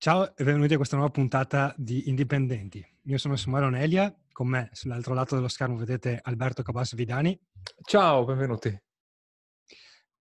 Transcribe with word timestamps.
Ciao 0.00 0.36
e 0.36 0.44
benvenuti 0.44 0.74
a 0.74 0.76
questa 0.76 0.94
nuova 0.94 1.10
puntata 1.10 1.74
di 1.76 2.08
Indipendenti. 2.08 2.86
Io 3.06 3.18
sono 3.18 3.34
Samuele 3.34 3.66
Onelia, 3.66 4.16
con 4.30 4.46
me 4.46 4.68
sull'altro 4.70 5.12
lato 5.12 5.34
dello 5.34 5.48
schermo 5.48 5.76
vedete 5.76 6.20
Alberto 6.22 6.62
Cabas 6.62 6.94
Vidani. 6.94 7.36
Ciao, 7.82 8.24
benvenuti. 8.24 8.80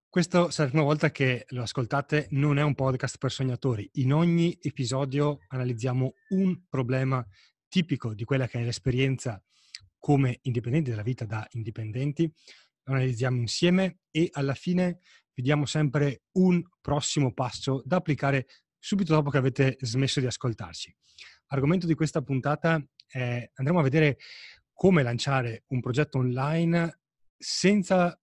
Questa 0.10 0.50
sarà 0.50 0.64
la 0.64 0.70
prima 0.72 0.84
volta 0.84 1.12
che 1.12 1.46
lo 1.50 1.62
ascoltate, 1.62 2.26
non 2.32 2.58
è 2.58 2.64
un 2.64 2.74
podcast 2.74 3.20
per 3.20 3.30
sognatori. 3.30 3.88
In 3.94 4.14
ogni 4.14 4.58
episodio 4.60 5.42
analizziamo 5.50 6.12
un 6.30 6.60
problema 6.68 7.24
tipico 7.68 8.16
di 8.16 8.24
quella 8.24 8.48
che 8.48 8.60
è 8.60 8.64
l'esperienza 8.64 9.40
come 10.00 10.40
indipendenti 10.42 10.90
della 10.90 11.04
vita 11.04 11.26
da 11.26 11.48
indipendenti, 11.52 12.24
lo 12.82 12.94
analizziamo 12.94 13.38
insieme 13.38 14.00
e 14.10 14.30
alla 14.32 14.56
fine 14.56 15.02
vi 15.36 15.44
diamo 15.44 15.68
sempre 15.68 16.24
un 16.32 16.64
prossimo 16.82 17.32
passo 17.32 17.84
da 17.86 17.98
applicare 17.98 18.48
subito 18.88 19.14
dopo 19.14 19.30
che 19.30 19.38
avete 19.38 19.76
smesso 19.82 20.22
di 20.22 20.28
ascoltarci. 20.28 20.96
Argomento 21.48 21.86
di 21.86 21.94
questa 21.94 22.22
puntata 22.22 22.82
è 23.06 23.52
andremo 23.56 23.80
a 23.80 23.84
vedere 23.84 24.18
come 24.72 25.04
lanciare 25.04 25.66
un 25.68 25.82
progetto 25.82 26.20
online 26.20 27.02
senza 27.38 28.18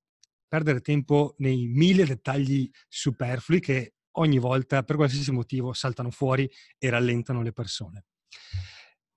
perdere 0.48 0.80
tempo 0.80 1.34
nei 1.38 1.66
mille 1.66 2.06
dettagli 2.06 2.70
superflui 2.88 3.60
che 3.60 3.96
ogni 4.12 4.38
volta 4.38 4.82
per 4.84 4.96
qualsiasi 4.96 5.32
motivo 5.32 5.74
saltano 5.74 6.10
fuori 6.10 6.50
e 6.78 6.88
rallentano 6.88 7.42
le 7.42 7.52
persone. 7.52 8.06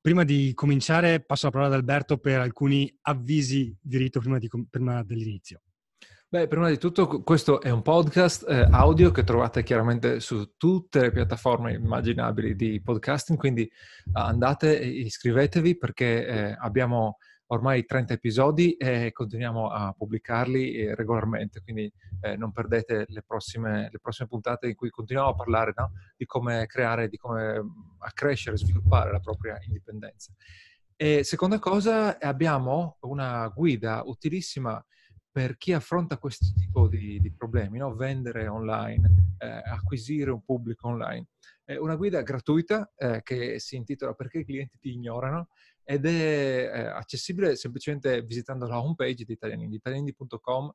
Prima 0.02 0.26
di 0.26 0.52
cominciare 0.54 1.24
passo 1.24 1.46
la 1.46 1.52
parola 1.52 1.70
ad 1.70 1.80
Alberto 1.80 2.18
per 2.18 2.42
alcuni 2.42 2.94
avvisi 3.04 3.74
di 3.80 3.96
rito 3.96 4.20
prima, 4.20 4.38
di, 4.38 4.50
prima 4.70 5.02
dell'inizio. 5.02 5.62
Beh, 6.30 6.50
prima 6.50 6.68
di 6.68 6.78
tutto 6.78 7.24
questo 7.24 7.62
è 7.62 7.70
un 7.70 7.82
podcast 7.82 8.50
eh, 8.50 8.68
audio 8.70 9.12
che 9.12 9.24
trovate 9.24 9.64
chiaramente 9.64 10.20
su 10.20 10.58
tutte 10.58 11.00
le 11.00 11.12
piattaforme 11.12 11.72
immaginabili 11.72 12.54
di 12.54 12.82
podcasting, 12.82 13.40
quindi 13.40 13.62
eh, 13.64 13.72
andate 14.12 14.78
e 14.78 14.88
iscrivetevi 14.88 15.78
perché 15.78 16.28
eh, 16.28 16.58
abbiamo 16.60 17.20
ormai 17.46 17.86
30 17.86 18.16
episodi 18.16 18.74
e 18.74 19.14
continuiamo 19.14 19.70
a 19.70 19.94
pubblicarli 19.98 20.74
eh, 20.74 20.96
regolarmente, 20.96 21.62
quindi 21.62 21.90
eh, 22.20 22.36
non 22.36 22.52
perdete 22.52 23.06
le 23.08 23.24
prossime, 23.26 23.88
le 23.90 24.00
prossime, 24.02 24.28
puntate 24.28 24.68
in 24.68 24.76
cui 24.76 24.90
continuiamo 24.90 25.32
a 25.32 25.36
parlare 25.36 25.72
no? 25.78 25.94
di 26.18 26.26
come 26.26 26.66
creare, 26.66 27.08
di 27.08 27.16
come 27.16 27.64
mm, 27.64 27.70
accrescere, 28.00 28.58
sviluppare 28.58 29.14
la 29.14 29.22
propria 29.22 29.58
indipendenza. 29.66 30.34
E 30.94 31.24
seconda 31.24 31.58
cosa, 31.58 32.20
abbiamo 32.20 32.98
una 33.02 33.48
guida 33.48 34.02
utilissima 34.04 34.84
per 35.32 35.58
chi 35.58 35.74
affronta 35.74 36.18
questo 36.18 36.48
tipo 36.56 36.88
di, 36.88 37.20
di 37.20 37.32
problemi, 37.32 37.78
no? 37.78 37.94
vendere 37.96 38.48
online, 38.48 39.36
eh, 39.38 39.48
acquisire 39.48 40.32
un 40.32 40.44
pubblico 40.44 40.88
online. 40.88 41.28
È 41.64 41.76
una 41.76 41.96
guida 41.96 42.22
gratuita 42.22 42.92
eh, 42.96 43.22
che 43.24 43.60
si 43.60 43.76
intitola 43.76 44.14
Perché 44.14 44.40
i 44.40 44.46
clienti 44.46 44.78
ti 44.80 44.92
ignorano 44.92 45.50
ed 45.84 46.06
è 46.06 46.72
eh, 46.74 46.86
accessibile 46.88 47.56
semplicemente 47.56 48.22
visitando 48.24 48.68
la 48.68 48.82
homepage 48.82 49.26
di 49.26 49.34
Italianindi, 49.34 49.76
italianindi.com 49.76 50.74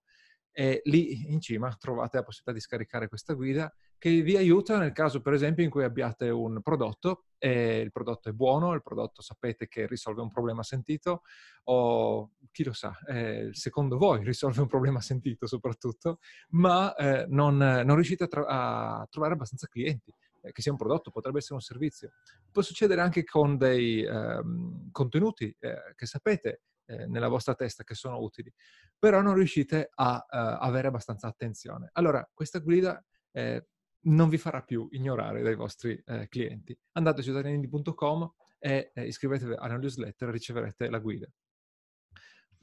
e 0.54 0.82
lì 0.84 1.32
in 1.32 1.40
cima 1.40 1.74
trovate 1.78 2.18
la 2.18 2.22
possibilità 2.22 2.52
di 2.52 2.60
scaricare 2.60 3.08
questa 3.08 3.32
guida 3.32 3.74
che 4.02 4.20
vi 4.20 4.36
aiuta 4.36 4.78
nel 4.78 4.92
caso, 4.92 5.20
per 5.20 5.32
esempio, 5.32 5.62
in 5.62 5.70
cui 5.70 5.84
abbiate 5.84 6.28
un 6.28 6.60
prodotto 6.60 7.26
e 7.38 7.78
il 7.78 7.92
prodotto 7.92 8.28
è 8.28 8.32
buono, 8.32 8.72
il 8.72 8.82
prodotto 8.82 9.22
sapete 9.22 9.68
che 9.68 9.86
risolve 9.86 10.22
un 10.22 10.30
problema 10.30 10.64
sentito 10.64 11.22
o 11.64 12.32
chi 12.52 12.62
lo 12.64 12.72
sa, 12.72 12.96
eh, 13.08 13.48
secondo 13.52 13.98
voi 13.98 14.22
risolve 14.24 14.60
un 14.60 14.68
problema 14.68 15.00
sentito 15.00 15.46
soprattutto, 15.46 16.18
ma 16.50 16.94
eh, 16.94 17.26
non, 17.28 17.56
non, 17.56 17.94
riuscite 17.94 18.24
a, 18.24 18.26
tra- 18.28 18.46
a, 18.46 19.06
trovare 19.10 19.32
abbastanza 19.32 19.66
clienti, 19.66 20.14
eh, 20.42 20.52
che 20.52 20.62
sia 20.62 20.70
un 20.70 20.78
prodotto, 20.78 21.10
potrebbe 21.10 21.38
essere 21.38 21.54
un 21.54 21.60
servizio. 21.60 22.12
Può 22.50 22.62
succedere 22.62 23.00
anche 23.00 23.24
con 23.24 23.56
dei 23.56 24.04
ehm, 24.04 24.90
contenuti 24.92 25.54
eh, 25.58 25.94
che 25.96 26.06
sapete 26.06 26.62
eh, 26.84 27.06
nella 27.06 27.28
vostra 27.28 27.54
testa 27.54 27.84
che 27.84 27.94
sono 27.94 28.20
utili, 28.20 28.52
però 28.98 29.20
non 29.22 29.34
riuscite 29.34 29.90
a 29.94 30.16
uh, 30.16 30.64
avere 30.64 30.88
abbastanza 30.88 31.26
attenzione. 31.26 31.90
Allora, 31.92 32.28
questa 32.32 32.58
guida 32.58 33.02
eh, 33.32 33.66
non 34.04 34.28
vi 34.28 34.38
farà 34.38 34.62
più 34.62 34.88
ignorare 34.90 35.42
dai 35.42 35.54
vostri 35.54 36.00
eh, 36.04 36.28
clienti. 36.28 36.76
Andate 36.92 37.22
su 37.22 37.30
italianindi.com 37.30 38.32
e 38.58 38.90
eh, 38.94 39.06
iscrivetevi 39.06 39.54
alla 39.56 39.76
newsletter 39.76 40.28
e 40.28 40.32
riceverete 40.32 40.90
la 40.90 40.98
guida. 40.98 41.28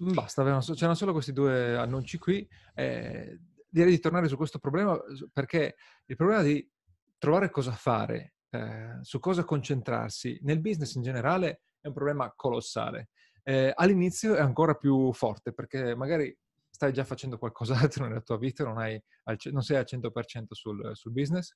Basta, 0.02 0.44
c'erano 0.60 0.96
solo 0.96 1.12
questi 1.12 1.34
due 1.34 1.76
annunci 1.76 2.18
qui. 2.18 2.48
Eh, 2.74 3.40
direi 3.68 3.92
di 3.92 4.00
tornare 4.00 4.28
su 4.28 4.38
questo 4.38 4.60
problema 4.60 4.98
perché 5.32 5.76
il 6.06 6.16
problema 6.16 6.42
di 6.42 6.68
trovare 7.18 7.50
cosa 7.50 7.72
fare, 7.72 8.36
eh, 8.50 8.98
su 9.02 9.20
cosa 9.20 9.44
concentrarsi 9.44 10.40
nel 10.44 10.62
business 10.62 10.96
in 10.96 11.02
generale 11.02 11.62
è 11.82 11.88
un 11.88 11.94
problema 11.94 12.32
colossale 12.36 13.10
eh, 13.50 13.72
all'inizio 13.74 14.36
è 14.36 14.42
ancora 14.42 14.76
più 14.76 15.12
forte 15.12 15.54
perché 15.54 15.96
magari 15.96 16.36
stai 16.70 16.94
già 16.94 17.04
facendo 17.04 17.40
qualcos'altro 17.40 18.06
nella 18.08 18.22
tua 18.22 18.38
vita, 18.38 18.64
non, 18.64 18.78
hai, 18.78 19.02
non 19.52 19.64
sei 19.64 19.78
al 19.78 19.86
100% 19.88 20.46
sul, 20.52 20.92
sul 20.94 21.12
business 21.12 21.56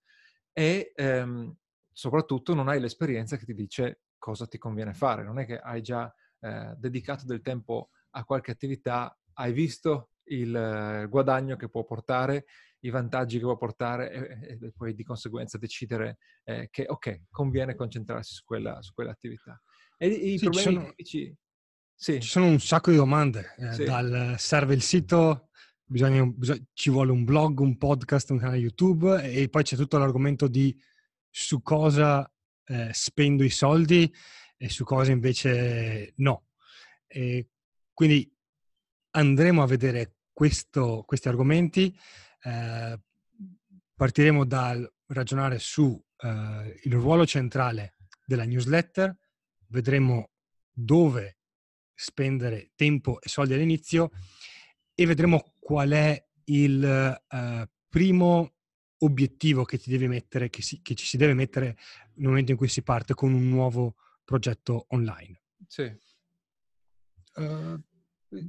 e 0.51 0.91
ehm, 0.95 1.55
soprattutto 1.91 2.55
non 2.55 2.67
hai 2.67 2.79
l'esperienza 2.79 3.37
che 3.37 3.45
ti 3.45 3.53
dice 3.53 4.01
cosa 4.17 4.47
ti 4.47 4.57
conviene 4.57 4.95
fare. 4.95 5.23
Non 5.23 5.37
è 5.37 5.45
che 5.45 5.59
hai 5.59 5.83
già 5.83 6.11
eh, 6.39 6.73
dedicato 6.77 7.25
del 7.25 7.41
tempo 7.41 7.89
a 8.15 8.23
qualche 8.23 8.51
attività, 8.51 9.15
hai 9.33 9.53
visto 9.53 10.09
il 10.25 10.55
eh, 10.55 11.07
guadagno 11.07 11.55
che 11.55 11.69
può 11.69 11.83
portare, 11.83 12.45
i 12.79 12.89
vantaggi 12.89 13.37
che 13.37 13.43
può 13.43 13.57
portare 13.57 14.11
e, 14.11 14.57
e 14.61 14.73
poi 14.75 14.93
di 14.93 15.03
conseguenza 15.03 15.57
decidere 15.57 16.17
eh, 16.43 16.67
che 16.69 16.85
ok, 16.87 17.23
conviene 17.29 17.75
concentrarsi 17.75 18.33
su, 18.35 18.43
quella, 18.43 18.81
su 18.81 18.93
quell'attività. 18.93 19.61
E 19.97 20.07
i 20.07 20.37
sì, 20.37 20.45
problemi 20.45 20.73
sono... 20.73 20.85
tipici 20.89 21.37
sì. 21.95 22.19
Ci 22.19 22.27
sono 22.27 22.47
un 22.47 22.59
sacco 22.59 22.91
di 22.91 22.97
domande, 22.97 23.53
eh, 23.57 23.71
sì. 23.73 23.83
dal 23.85 24.35
serve 24.37 24.73
il 24.73 24.81
sito, 24.81 25.49
bisogna, 25.85 26.25
bisogna, 26.25 26.61
ci 26.73 26.89
vuole 26.89 27.11
un 27.11 27.23
blog, 27.23 27.59
un 27.59 27.77
podcast, 27.77 28.31
un 28.31 28.39
canale 28.39 28.57
YouTube 28.57 29.23
e 29.23 29.47
poi 29.47 29.63
c'è 29.63 29.77
tutto 29.77 29.97
l'argomento 29.97 30.47
di 30.47 30.77
su 31.29 31.61
cosa 31.61 32.29
eh, 32.65 32.89
spendo 32.91 33.43
i 33.43 33.49
soldi 33.49 34.13
e 34.57 34.69
su 34.69 34.83
cosa 34.83 35.11
invece 35.11 36.13
no. 36.17 36.47
E 37.07 37.51
quindi 37.93 38.31
andremo 39.11 39.61
a 39.61 39.67
vedere 39.67 40.17
questo, 40.31 41.03
questi 41.05 41.27
argomenti, 41.27 41.95
eh, 42.43 42.99
partiremo 43.95 44.45
dal 44.45 44.91
ragionare 45.07 45.59
su 45.59 46.01
eh, 46.17 46.79
ruolo 46.91 47.25
centrale 47.25 47.95
della 48.25 48.45
newsletter, 48.45 49.15
vedremo 49.67 50.31
dove 50.71 51.37
spendere 51.93 52.71
tempo 52.75 53.21
e 53.21 53.29
soldi 53.29 53.53
all'inizio 53.53 54.09
e 54.95 55.05
vedremo 55.05 55.53
qual 55.59 55.91
è 55.91 56.27
il 56.45 57.21
uh, 57.29 57.69
primo 57.87 58.53
obiettivo 58.99 59.63
che 59.63 59.77
mettere, 60.07 60.49
che, 60.49 60.61
si, 60.61 60.81
che, 60.81 60.95
ci 60.95 61.05
si 61.05 61.17
deve 61.17 61.33
mettere 61.33 61.77
nel 62.15 62.29
momento 62.29 62.51
in 62.51 62.57
cui 62.57 62.67
si 62.67 62.81
parte 62.81 63.13
con 63.13 63.33
un 63.33 63.47
nuovo 63.49 63.95
progetto 64.23 64.85
online. 64.89 65.41
Sì. 65.67 65.91
Uh, 67.35 67.81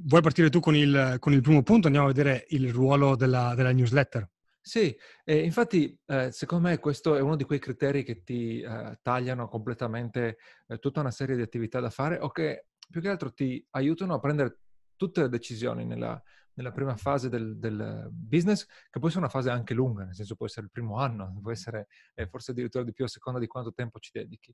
vuoi 0.05 0.21
partire 0.21 0.49
tu 0.49 0.59
con 0.59 0.75
il, 0.75 1.17
con 1.19 1.33
il, 1.33 1.41
primo 1.41 1.63
punto? 1.63 1.87
Andiamo 1.87 2.07
a 2.07 2.13
vedere 2.13 2.45
il 2.49 2.71
ruolo 2.71 3.15
della, 3.15 3.53
della 3.55 3.71
newsletter. 3.71 4.29
Sì, 4.67 4.97
eh, 5.23 5.43
infatti 5.43 5.95
eh, 6.07 6.31
secondo 6.31 6.69
me 6.69 6.79
questo 6.79 7.15
è 7.15 7.21
uno 7.21 7.35
di 7.35 7.43
quei 7.43 7.59
criteri 7.59 8.03
che 8.03 8.23
ti 8.23 8.61
eh, 8.61 8.97
tagliano 8.99 9.47
completamente 9.47 10.37
eh, 10.65 10.79
tutta 10.79 11.01
una 11.01 11.11
serie 11.11 11.35
di 11.35 11.43
attività 11.43 11.79
da 11.79 11.91
fare 11.91 12.17
o 12.17 12.31
che 12.31 12.69
più 12.89 12.99
che 12.99 13.09
altro 13.09 13.31
ti 13.31 13.63
aiutano 13.71 14.15
a 14.15 14.19
prendere 14.19 14.61
tutte 14.95 15.21
le 15.21 15.29
decisioni 15.29 15.85
nella, 15.85 16.19
nella 16.55 16.71
prima 16.71 16.95
fase 16.95 17.29
del, 17.29 17.59
del, 17.59 18.09
business, 18.11 18.65
che 18.89 18.97
può 18.97 19.07
essere 19.07 19.23
una 19.23 19.31
fase 19.31 19.51
anche 19.51 19.75
lunga, 19.75 20.03
nel 20.03 20.15
senso 20.15 20.35
può 20.35 20.47
essere 20.47 20.65
il 20.65 20.71
primo 20.71 20.97
anno, 20.97 21.37
può 21.43 21.51
essere 21.51 21.85
eh, 22.15 22.25
forse 22.25 22.49
addirittura 22.49 22.83
di 22.83 22.93
più 22.93 23.05
a 23.05 23.07
seconda 23.07 23.39
di 23.39 23.45
quanto 23.45 23.71
tempo 23.71 23.99
ci 23.99 24.09
dedichi. 24.11 24.51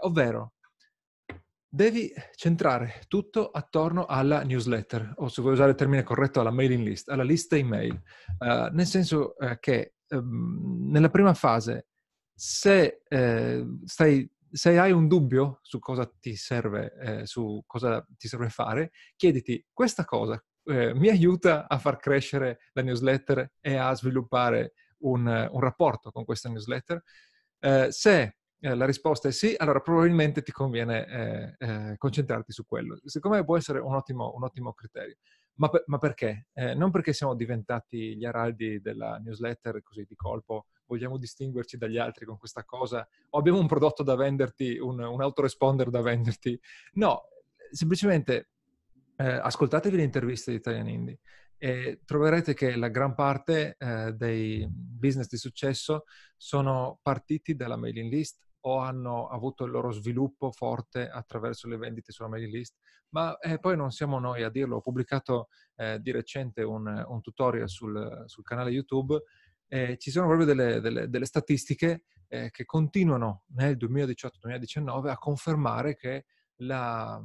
Ovvero, 0.00 0.54
devi 1.76 2.10
centrare 2.34 3.02
tutto 3.06 3.50
attorno 3.50 4.06
alla 4.06 4.42
newsletter, 4.42 5.12
o 5.16 5.28
se 5.28 5.42
vuoi 5.42 5.52
usare 5.52 5.70
il 5.70 5.76
termine 5.76 6.02
corretto, 6.02 6.40
alla 6.40 6.50
mailing 6.50 6.82
list, 6.82 7.10
alla 7.10 7.22
lista 7.22 7.56
email, 7.56 7.92
uh, 8.38 8.72
nel 8.72 8.86
senso 8.86 9.34
uh, 9.38 9.58
che 9.60 9.96
um, 10.08 10.88
nella 10.90 11.10
prima 11.10 11.34
fase, 11.34 11.88
se 12.34 13.02
uh, 13.08 13.82
stai 13.84 14.28
se 14.48 14.78
hai 14.78 14.90
un 14.90 15.06
dubbio 15.06 15.58
su 15.60 15.78
cosa 15.78 16.10
ti 16.18 16.34
serve, 16.34 16.94
eh, 16.98 17.26
su 17.26 17.62
cosa 17.66 18.02
ti 18.16 18.26
serve 18.26 18.48
fare, 18.48 18.90
chiediti 19.14 19.62
questa 19.70 20.04
cosa 20.04 20.42
eh, 20.64 20.94
mi 20.94 21.08
aiuta 21.08 21.68
a 21.68 21.78
far 21.78 21.98
crescere 21.98 22.60
la 22.72 22.82
newsletter 22.82 23.52
e 23.60 23.76
a 23.76 23.94
sviluppare 23.94 24.72
un, 24.98 25.26
un 25.26 25.60
rapporto 25.60 26.10
con 26.10 26.24
questa 26.24 26.48
newsletter. 26.48 27.02
Eh, 27.58 27.88
se 27.90 28.36
eh, 28.60 28.74
la 28.74 28.86
risposta 28.86 29.28
è 29.28 29.32
sì, 29.32 29.54
allora 29.56 29.80
probabilmente 29.80 30.42
ti 30.42 30.52
conviene 30.52 31.06
eh, 31.06 31.54
eh, 31.58 31.94
concentrarti 31.96 32.52
su 32.52 32.64
quello. 32.66 32.98
Secondo 33.04 33.36
me 33.36 33.44
può 33.44 33.56
essere 33.56 33.78
un 33.78 33.94
ottimo, 33.94 34.32
un 34.34 34.44
ottimo 34.44 34.72
criterio. 34.72 35.16
Ma, 35.58 35.68
per, 35.70 35.84
ma 35.86 35.96
perché? 35.96 36.48
non 36.52 36.90
perché 36.90 37.14
siamo 37.14 37.34
diventati 37.34 38.14
gli 38.14 38.26
araldi 38.26 38.78
della 38.82 39.16
newsletter 39.16 39.82
così 39.82 40.04
di 40.06 40.14
colpo 40.14 40.66
vogliamo 40.86 41.18
distinguerci 41.18 41.76
dagli 41.76 41.98
altri 41.98 42.24
con 42.24 42.38
questa 42.38 42.64
cosa, 42.64 43.06
o 43.30 43.38
abbiamo 43.38 43.58
un 43.58 43.66
prodotto 43.66 44.02
da 44.02 44.14
venderti, 44.14 44.78
un, 44.78 45.00
un 45.00 45.20
autoresponder 45.20 45.90
da 45.90 46.00
venderti. 46.00 46.58
No, 46.94 47.22
semplicemente 47.70 48.50
eh, 49.16 49.26
ascoltatevi 49.26 49.96
le 49.96 50.02
interviste 50.02 50.50
di 50.50 50.58
Italian 50.58 50.88
Indie 50.88 51.18
e 51.58 52.00
troverete 52.04 52.54
che 52.54 52.76
la 52.76 52.88
gran 52.88 53.14
parte 53.14 53.76
eh, 53.78 54.12
dei 54.12 54.66
business 54.70 55.28
di 55.28 55.36
successo 55.36 56.04
sono 56.36 56.98
partiti 57.02 57.54
dalla 57.56 57.76
mailing 57.76 58.12
list 58.12 58.44
o 58.66 58.78
hanno 58.78 59.28
avuto 59.28 59.64
il 59.64 59.70
loro 59.70 59.90
sviluppo 59.92 60.50
forte 60.50 61.08
attraverso 61.08 61.68
le 61.68 61.76
vendite 61.76 62.12
sulla 62.12 62.28
mailing 62.28 62.52
list, 62.52 62.76
ma 63.10 63.38
eh, 63.38 63.58
poi 63.58 63.76
non 63.76 63.92
siamo 63.92 64.18
noi 64.18 64.42
a 64.42 64.50
dirlo. 64.50 64.76
Ho 64.76 64.80
pubblicato 64.80 65.48
eh, 65.76 66.00
di 66.00 66.10
recente 66.10 66.62
un, 66.62 67.04
un 67.06 67.20
tutorial 67.20 67.68
sul, 67.68 68.24
sul, 68.26 68.42
canale 68.42 68.70
YouTube 68.70 69.22
e 69.68 69.96
ci 69.98 70.10
sono 70.10 70.26
proprio 70.26 70.46
delle, 70.46 70.80
delle, 70.80 71.08
delle 71.08 71.26
statistiche 71.26 72.04
eh, 72.28 72.50
che 72.50 72.64
continuano 72.64 73.44
nel 73.54 73.76
2018-2019 73.76 75.08
a 75.08 75.18
confermare 75.18 75.94
che 75.94 76.24
la, 76.56 77.22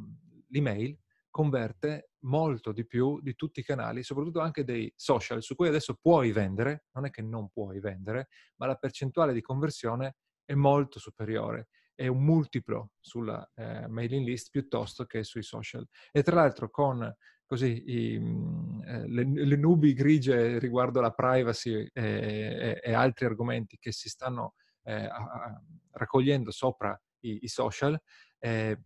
l'email 0.50 0.98
converte 1.30 2.11
molto 2.22 2.72
di 2.72 2.86
più 2.86 3.20
di 3.22 3.36
tutti 3.36 3.62
i 3.62 3.64
canali, 3.64 4.04
soprattutto 4.04 4.40
anche 4.40 4.64
dei 4.64 4.92
social, 4.96 5.42
su 5.42 5.56
cui 5.56 5.68
adesso 5.68 5.98
puoi 6.00 6.32
vendere, 6.32 6.86
non 6.94 7.06
è 7.06 7.10
che 7.10 7.22
non 7.22 7.50
puoi 7.50 7.80
vendere, 7.80 8.28
ma 8.58 8.68
la 8.68 8.76
percentuale 8.76 9.34
di 9.34 9.42
conversione 9.42 10.16
è 10.44 10.54
molto 10.54 11.00
superiore, 11.00 11.70
è 11.96 12.08
un 12.08 12.24
multiplo 12.24 12.92
sulla 13.00 13.50
eh, 13.56 13.88
mailing 13.88 14.26
list 14.26 14.50
piuttosto 14.50 15.06
che 15.06 15.24
sui 15.24 15.44
social. 15.44 15.88
E 16.12 16.24
tra 16.24 16.36
l'altro 16.36 16.70
con 16.70 17.16
così 17.46 17.84
i, 17.86 18.20
mm, 18.20 18.82
eh, 18.84 19.08
le, 19.08 19.46
le, 19.46 19.56
nubi 19.58 19.94
grigie 19.94 20.58
riguardo 20.58 21.02
la 21.02 21.12
privacy 21.12 21.74
e, 21.74 21.90
e, 21.94 22.80
e 22.82 22.94
altri 22.94 23.26
argomenti 23.26 23.78
che 23.78 23.92
si 23.92 24.08
stanno 24.08 24.54
eh, 24.84 25.06
a, 25.06 25.62
raccogliendo 25.92 26.50
sopra 26.50 27.00
i, 27.22 27.40
i 27.42 27.48
social, 27.48 28.00
eh, 28.40 28.80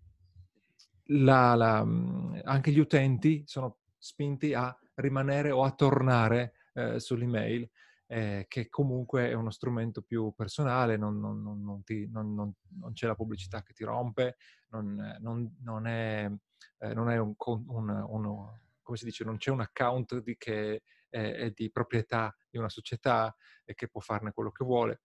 la, 1.07 1.55
la, 1.55 1.83
mm, 1.83 2.39
anche 2.43 2.71
gli 2.71 2.79
utenti 2.79 3.43
sono 3.45 3.79
spinti 3.97 4.53
a 4.53 4.75
rimanere 4.95 5.51
o 5.51 5.63
a 5.63 5.71
tornare 5.71 6.53
eh, 6.73 6.99
sull'email 6.99 7.69
eh, 8.07 8.45
che 8.47 8.69
comunque 8.69 9.29
è 9.29 9.33
uno 9.33 9.49
strumento 9.49 10.01
più 10.01 10.33
personale, 10.35 10.97
non, 10.97 11.19
non, 11.19 11.41
non, 11.41 11.83
ti, 11.83 12.07
non, 12.11 12.53
c'è 12.93 13.07
la 13.07 13.15
pubblicità 13.15 13.63
che 13.63 13.73
ti 13.73 13.83
rompe, 13.83 14.37
non, 14.69 14.99
è, 15.87 16.29
eh, 16.79 16.91
è 16.91 17.17
un, 17.17 17.33
un, 17.37 18.05
uno, 18.07 18.59
come 18.81 18.97
si 18.97 19.05
dice, 19.05 19.23
non 19.23 19.37
c'è 19.37 19.49
un 19.49 19.61
account 19.61 20.21
di 20.21 20.37
che 20.37 20.83
è, 21.09 21.51
di 21.51 21.71
proprietà 21.71 22.35
di 22.49 22.57
una 22.57 22.69
società 22.69 23.35
e 23.63 23.73
che 23.73 23.87
può 23.87 24.01
farne 24.01 24.31
quello 24.31 24.51
che 24.51 24.63
vuole. 24.63 25.01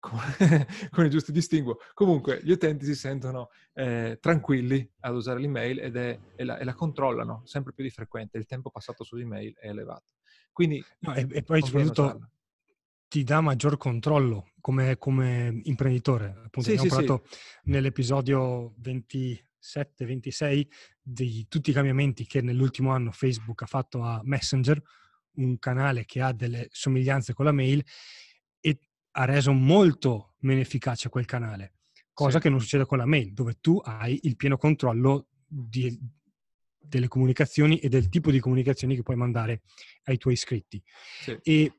con 0.90 1.04
il 1.04 1.10
giusto 1.10 1.30
distinguo. 1.30 1.78
Comunque 1.94 2.40
gli 2.42 2.50
utenti 2.50 2.84
si 2.84 2.94
sentono 2.94 3.50
eh, 3.74 4.18
tranquilli 4.20 4.88
ad 5.00 5.14
usare 5.14 5.38
l'email 5.38 5.78
ed 5.78 5.96
è, 5.96 6.18
e, 6.34 6.44
la, 6.44 6.58
e, 6.58 6.64
la, 6.64 6.74
controllano 6.74 7.42
sempre 7.44 7.72
più 7.72 7.84
di 7.84 7.90
frequente. 7.90 8.38
Il 8.38 8.46
tempo 8.46 8.70
passato 8.70 9.04
sull'email 9.04 9.54
è 9.56 9.68
elevato. 9.68 10.14
Quindi, 10.52 10.82
no, 11.00 11.14
e, 11.14 11.26
e, 11.30 11.42
poi 11.42 11.62
soprattutto 11.62 12.02
usarla. 12.02 12.30
ti 13.08 13.22
dà 13.22 13.40
maggior 13.40 13.76
controllo 13.76 14.52
come, 14.60 14.96
come 14.96 15.60
imprenditore. 15.64 16.28
Appunto, 16.44 16.62
sì, 16.62 16.70
abbiamo 16.70 16.88
sì, 16.88 16.94
parlato 16.94 17.26
sì. 17.28 17.38
nell'episodio 17.64 18.74
27-26 18.80 20.66
di 21.02 21.46
tutti 21.48 21.70
i 21.70 21.74
cambiamenti 21.74 22.26
che 22.26 22.40
nell'ultimo 22.40 22.90
anno 22.92 23.12
Facebook 23.12 23.62
ha 23.62 23.66
fatto 23.66 24.02
a 24.02 24.20
Messenger, 24.24 24.82
un 25.32 25.58
canale 25.58 26.04
che 26.06 26.20
ha 26.20 26.32
delle 26.32 26.68
somiglianze 26.70 27.34
con 27.34 27.44
la 27.44 27.52
mail 27.52 27.84
ha 29.12 29.24
reso 29.24 29.52
molto 29.52 30.34
meno 30.40 30.60
efficace 30.60 31.08
quel 31.08 31.26
canale, 31.26 31.74
cosa 32.12 32.36
sì. 32.36 32.42
che 32.44 32.48
non 32.48 32.60
succede 32.60 32.86
con 32.86 32.98
la 32.98 33.06
mail, 33.06 33.32
dove 33.32 33.58
tu 33.60 33.80
hai 33.82 34.18
il 34.22 34.36
pieno 34.36 34.56
controllo 34.56 35.28
di, 35.46 35.98
delle 36.78 37.08
comunicazioni 37.08 37.78
e 37.78 37.88
del 37.88 38.08
tipo 38.08 38.30
di 38.30 38.40
comunicazioni 38.40 38.94
che 38.94 39.02
puoi 39.02 39.16
mandare 39.16 39.62
ai 40.04 40.18
tuoi 40.18 40.34
iscritti. 40.34 40.82
Sì. 41.22 41.38
E 41.42 41.72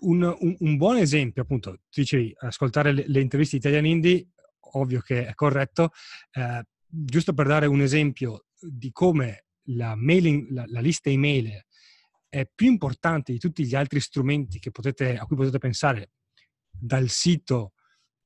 un, 0.00 0.22
un, 0.22 0.56
un, 0.58 0.76
buon 0.76 0.96
esempio, 0.96 1.42
appunto, 1.42 1.72
tu 1.72 2.00
dicevi, 2.00 2.34
ascoltare 2.40 2.92
le, 2.92 3.04
le 3.06 3.20
interviste 3.20 3.58
di 3.58 3.66
Italian 3.66 3.86
Indie, 3.86 4.28
ovvio 4.72 5.00
che 5.00 5.26
è 5.26 5.34
corretto, 5.34 5.90
eh, 6.32 6.62
giusto 6.86 7.32
per 7.32 7.46
dare 7.46 7.66
un 7.66 7.80
esempio 7.80 8.46
di 8.58 8.90
come 8.92 9.46
la, 9.68 9.94
mailing, 9.94 10.50
la, 10.50 10.64
la 10.66 10.80
lista 10.80 11.10
email 11.10 11.64
è 12.28 12.48
più 12.52 12.66
importante 12.66 13.32
di 13.32 13.38
tutti 13.38 13.64
gli 13.64 13.74
altri 13.74 14.00
strumenti 14.00 14.60
potete, 14.70 15.16
a 15.16 15.24
cui 15.24 15.36
potete 15.36 15.58
pensare 15.58 16.10
dal 16.78 17.08
sito 17.08 17.74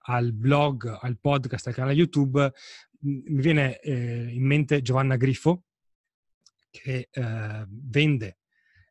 al 0.04 0.32
blog, 0.32 0.98
al 1.00 1.18
podcast, 1.18 1.66
al 1.66 1.74
canale 1.74 1.94
YouTube, 1.94 2.52
mi 3.00 3.40
viene 3.40 3.78
eh, 3.80 4.28
in 4.32 4.44
mente 4.44 4.82
Giovanna 4.82 5.16
Griffo, 5.16 5.64
che 6.70 7.08
eh, 7.10 7.64
vende, 7.68 8.38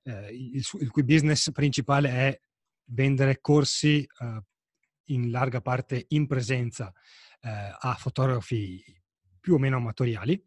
eh, 0.03 0.29
il, 0.31 0.65
il, 0.79 0.89
cui 0.89 1.03
business 1.03 1.51
principale 1.51 2.09
è 2.09 2.41
vendere 2.85 3.39
corsi 3.41 4.01
eh, 4.01 4.43
in 5.05 5.31
larga 5.31 5.61
parte 5.61 6.05
in 6.09 6.27
presenza 6.27 6.91
eh, 7.41 7.75
a 7.79 7.95
fotografi 7.95 8.83
più 9.39 9.55
o 9.55 9.57
meno 9.57 9.77
amatoriali 9.77 10.41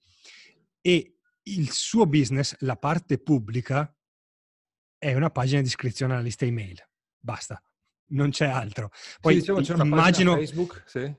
e 0.80 1.16
il 1.44 1.70
suo 1.70 2.06
business, 2.06 2.56
la 2.60 2.76
parte 2.76 3.18
pubblica, 3.18 3.94
è 4.96 5.14
una 5.14 5.30
pagina 5.30 5.60
di 5.60 5.66
iscrizione 5.66 6.12
alla 6.12 6.22
lista 6.22 6.44
email. 6.44 6.78
Basta 7.18 7.60
non 8.12 8.30
c'è 8.30 8.46
altro. 8.46 8.90
Poi 9.20 9.34
sì, 9.34 9.40
diciamo, 9.40 9.60
c'è 9.60 9.74
una 9.74 9.84
immagino, 9.84 10.34
Facebook, 10.34 10.82
sì. 10.86 11.14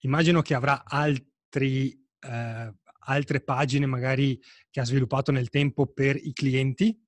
immagino 0.00 0.42
che 0.42 0.54
avrà 0.54 0.84
altri, 0.84 1.92
eh, 2.20 2.74
altre 3.06 3.40
pagine 3.40 3.86
magari 3.86 4.40
che 4.70 4.80
ha 4.80 4.84
sviluppato 4.84 5.32
nel 5.32 5.48
tempo 5.48 5.86
per 5.86 6.16
i 6.16 6.32
clienti, 6.32 6.98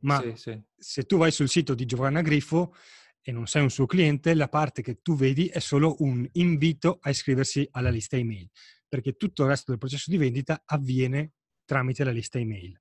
ma 0.00 0.20
sì, 0.20 0.32
sì. 0.36 0.62
se 0.76 1.04
tu 1.04 1.16
vai 1.16 1.30
sul 1.30 1.48
sito 1.48 1.74
di 1.74 1.84
Giovanna 1.84 2.22
Griffo 2.22 2.74
e 3.20 3.30
non 3.30 3.46
sei 3.46 3.62
un 3.62 3.70
suo 3.70 3.86
cliente, 3.86 4.34
la 4.34 4.48
parte 4.48 4.82
che 4.82 5.00
tu 5.00 5.14
vedi 5.14 5.46
è 5.46 5.60
solo 5.60 5.94
un 6.00 6.28
invito 6.32 6.98
a 7.00 7.10
iscriversi 7.10 7.66
alla 7.70 7.90
lista 7.90 8.16
email, 8.16 8.50
perché 8.88 9.12
tutto 9.12 9.42
il 9.42 9.48
resto 9.48 9.70
del 9.70 9.78
processo 9.78 10.10
di 10.10 10.16
vendita 10.16 10.62
avviene 10.64 11.34
tramite 11.64 12.02
la 12.02 12.10
lista 12.10 12.38
email. 12.38 12.80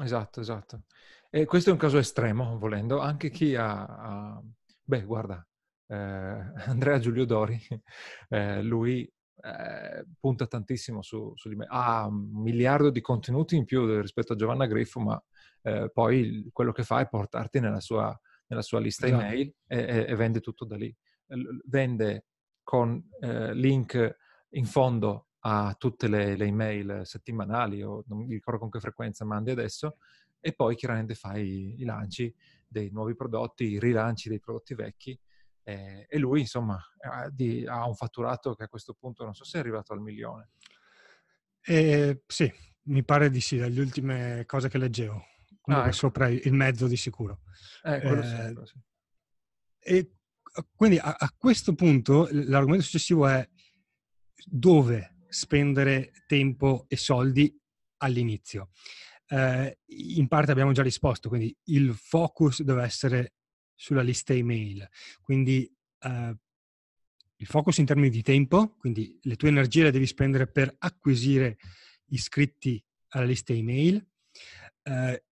Esatto, 0.00 0.40
esatto. 0.40 0.84
E 1.30 1.44
questo 1.44 1.70
è 1.70 1.72
un 1.72 1.78
caso 1.78 1.98
estremo, 1.98 2.58
volendo. 2.58 3.00
Anche 3.00 3.30
chi 3.30 3.54
ha, 3.54 3.84
ha 3.84 4.17
Beh, 4.88 5.02
guarda, 5.02 5.46
eh, 5.86 5.96
Andrea 6.66 6.98
Giulio 6.98 7.26
Dori, 7.26 7.60
eh, 8.30 8.62
lui 8.62 9.02
eh, 9.42 10.06
punta 10.18 10.46
tantissimo 10.46 11.02
su, 11.02 11.30
su, 11.36 11.50
di 11.50 11.56
me. 11.56 11.66
Ha 11.68 12.06
un 12.06 12.30
miliardo 12.40 12.88
di 12.88 13.02
contenuti 13.02 13.54
in 13.54 13.66
più 13.66 14.00
rispetto 14.00 14.32
a 14.32 14.36
Giovanna 14.36 14.64
Griffo, 14.64 14.98
ma 15.00 15.22
eh, 15.60 15.90
poi 15.92 16.48
quello 16.54 16.72
che 16.72 16.84
fa 16.84 17.00
è 17.00 17.08
portarti 17.08 17.60
nella 17.60 17.80
sua, 17.80 18.18
nella 18.46 18.62
sua 18.62 18.80
lista 18.80 19.06
esatto. 19.06 19.24
email 19.24 19.54
e, 19.66 19.78
e, 19.78 20.06
e, 20.08 20.14
vende 20.14 20.40
tutto 20.40 20.64
da 20.64 20.76
lì. 20.76 20.96
Vende 21.66 22.24
con 22.62 23.06
eh, 23.20 23.52
link 23.52 24.16
in 24.52 24.64
fondo 24.64 25.26
a 25.40 25.74
tutte 25.76 26.08
le, 26.08 26.34
le, 26.34 26.46
email 26.46 27.02
settimanali 27.04 27.82
o 27.82 28.04
non 28.06 28.20
mi 28.20 28.32
ricordo 28.32 28.58
con 28.58 28.70
che 28.70 28.80
frequenza 28.80 29.26
mandi 29.26 29.50
adesso 29.50 29.98
e 30.40 30.54
poi 30.54 30.74
chiaramente 30.76 31.14
fai 31.14 31.74
i 31.78 31.84
lanci 31.84 32.34
dei 32.68 32.90
nuovi 32.90 33.14
prodotti, 33.14 33.64
i 33.64 33.80
rilanci 33.80 34.28
dei 34.28 34.40
prodotti 34.40 34.74
vecchi 34.74 35.18
eh, 35.68 36.06
e 36.08 36.18
lui 36.18 36.40
insomma 36.40 36.78
ha, 37.00 37.28
di, 37.28 37.66
ha, 37.66 37.86
un 37.86 37.94
fatturato 37.94 38.54
che 38.54 38.64
a 38.64 38.68
questo 38.68 38.94
punto 38.94 39.24
non 39.24 39.34
so 39.34 39.44
se 39.44 39.58
è 39.58 39.60
arrivato 39.60 39.92
al 39.92 40.00
milione. 40.00 40.50
Eh, 41.60 42.22
sì, 42.26 42.50
mi 42.84 43.04
pare 43.04 43.28
di 43.28 43.40
sì, 43.40 43.58
dalle 43.58 43.80
ultime 43.80 44.44
cose 44.46 44.68
che 44.68 44.78
leggevo. 44.78 45.22
Ah, 45.64 45.82
ecco. 45.82 45.92
sopra 45.92 46.28
il 46.28 46.54
mezzo 46.54 46.86
di 46.86 46.96
sicuro. 46.96 47.40
Eh, 47.82 48.00
quello 48.00 48.22
sempre, 48.22 48.66
sì. 48.66 48.78
E 49.80 50.12
quindi 50.74 50.96
a, 50.96 51.14
a 51.18 51.34
questo 51.36 51.74
punto 51.74 52.26
l'argomento 52.30 52.84
successivo 52.84 53.26
è 53.26 53.46
dove 54.46 55.26
spendere 55.28 56.12
tempo 56.26 56.86
e 56.88 56.96
soldi 56.96 57.54
all'inizio 57.98 58.70
eh, 59.28 59.78
in 59.86 60.28
parte 60.28 60.50
abbiamo 60.50 60.72
già 60.72 60.82
risposto, 60.82 61.28
quindi 61.28 61.54
il 61.64 61.94
focus 61.94 62.62
deve 62.62 62.82
essere 62.82 63.34
sulla 63.74 64.02
lista 64.02 64.32
email, 64.32 64.88
quindi 65.20 65.70
eh, 66.00 66.36
il 67.36 67.46
focus 67.46 67.78
in 67.78 67.86
termini 67.86 68.10
di 68.10 68.22
tempo, 68.22 68.74
quindi 68.78 69.18
le 69.22 69.36
tue 69.36 69.48
energie 69.48 69.84
le 69.84 69.90
devi 69.90 70.06
spendere 70.06 70.48
per 70.48 70.74
acquisire 70.78 71.58
iscritti 72.06 72.82
alla 73.08 73.26
lista 73.26 73.52
email, 73.52 74.04
eh, 74.82 75.24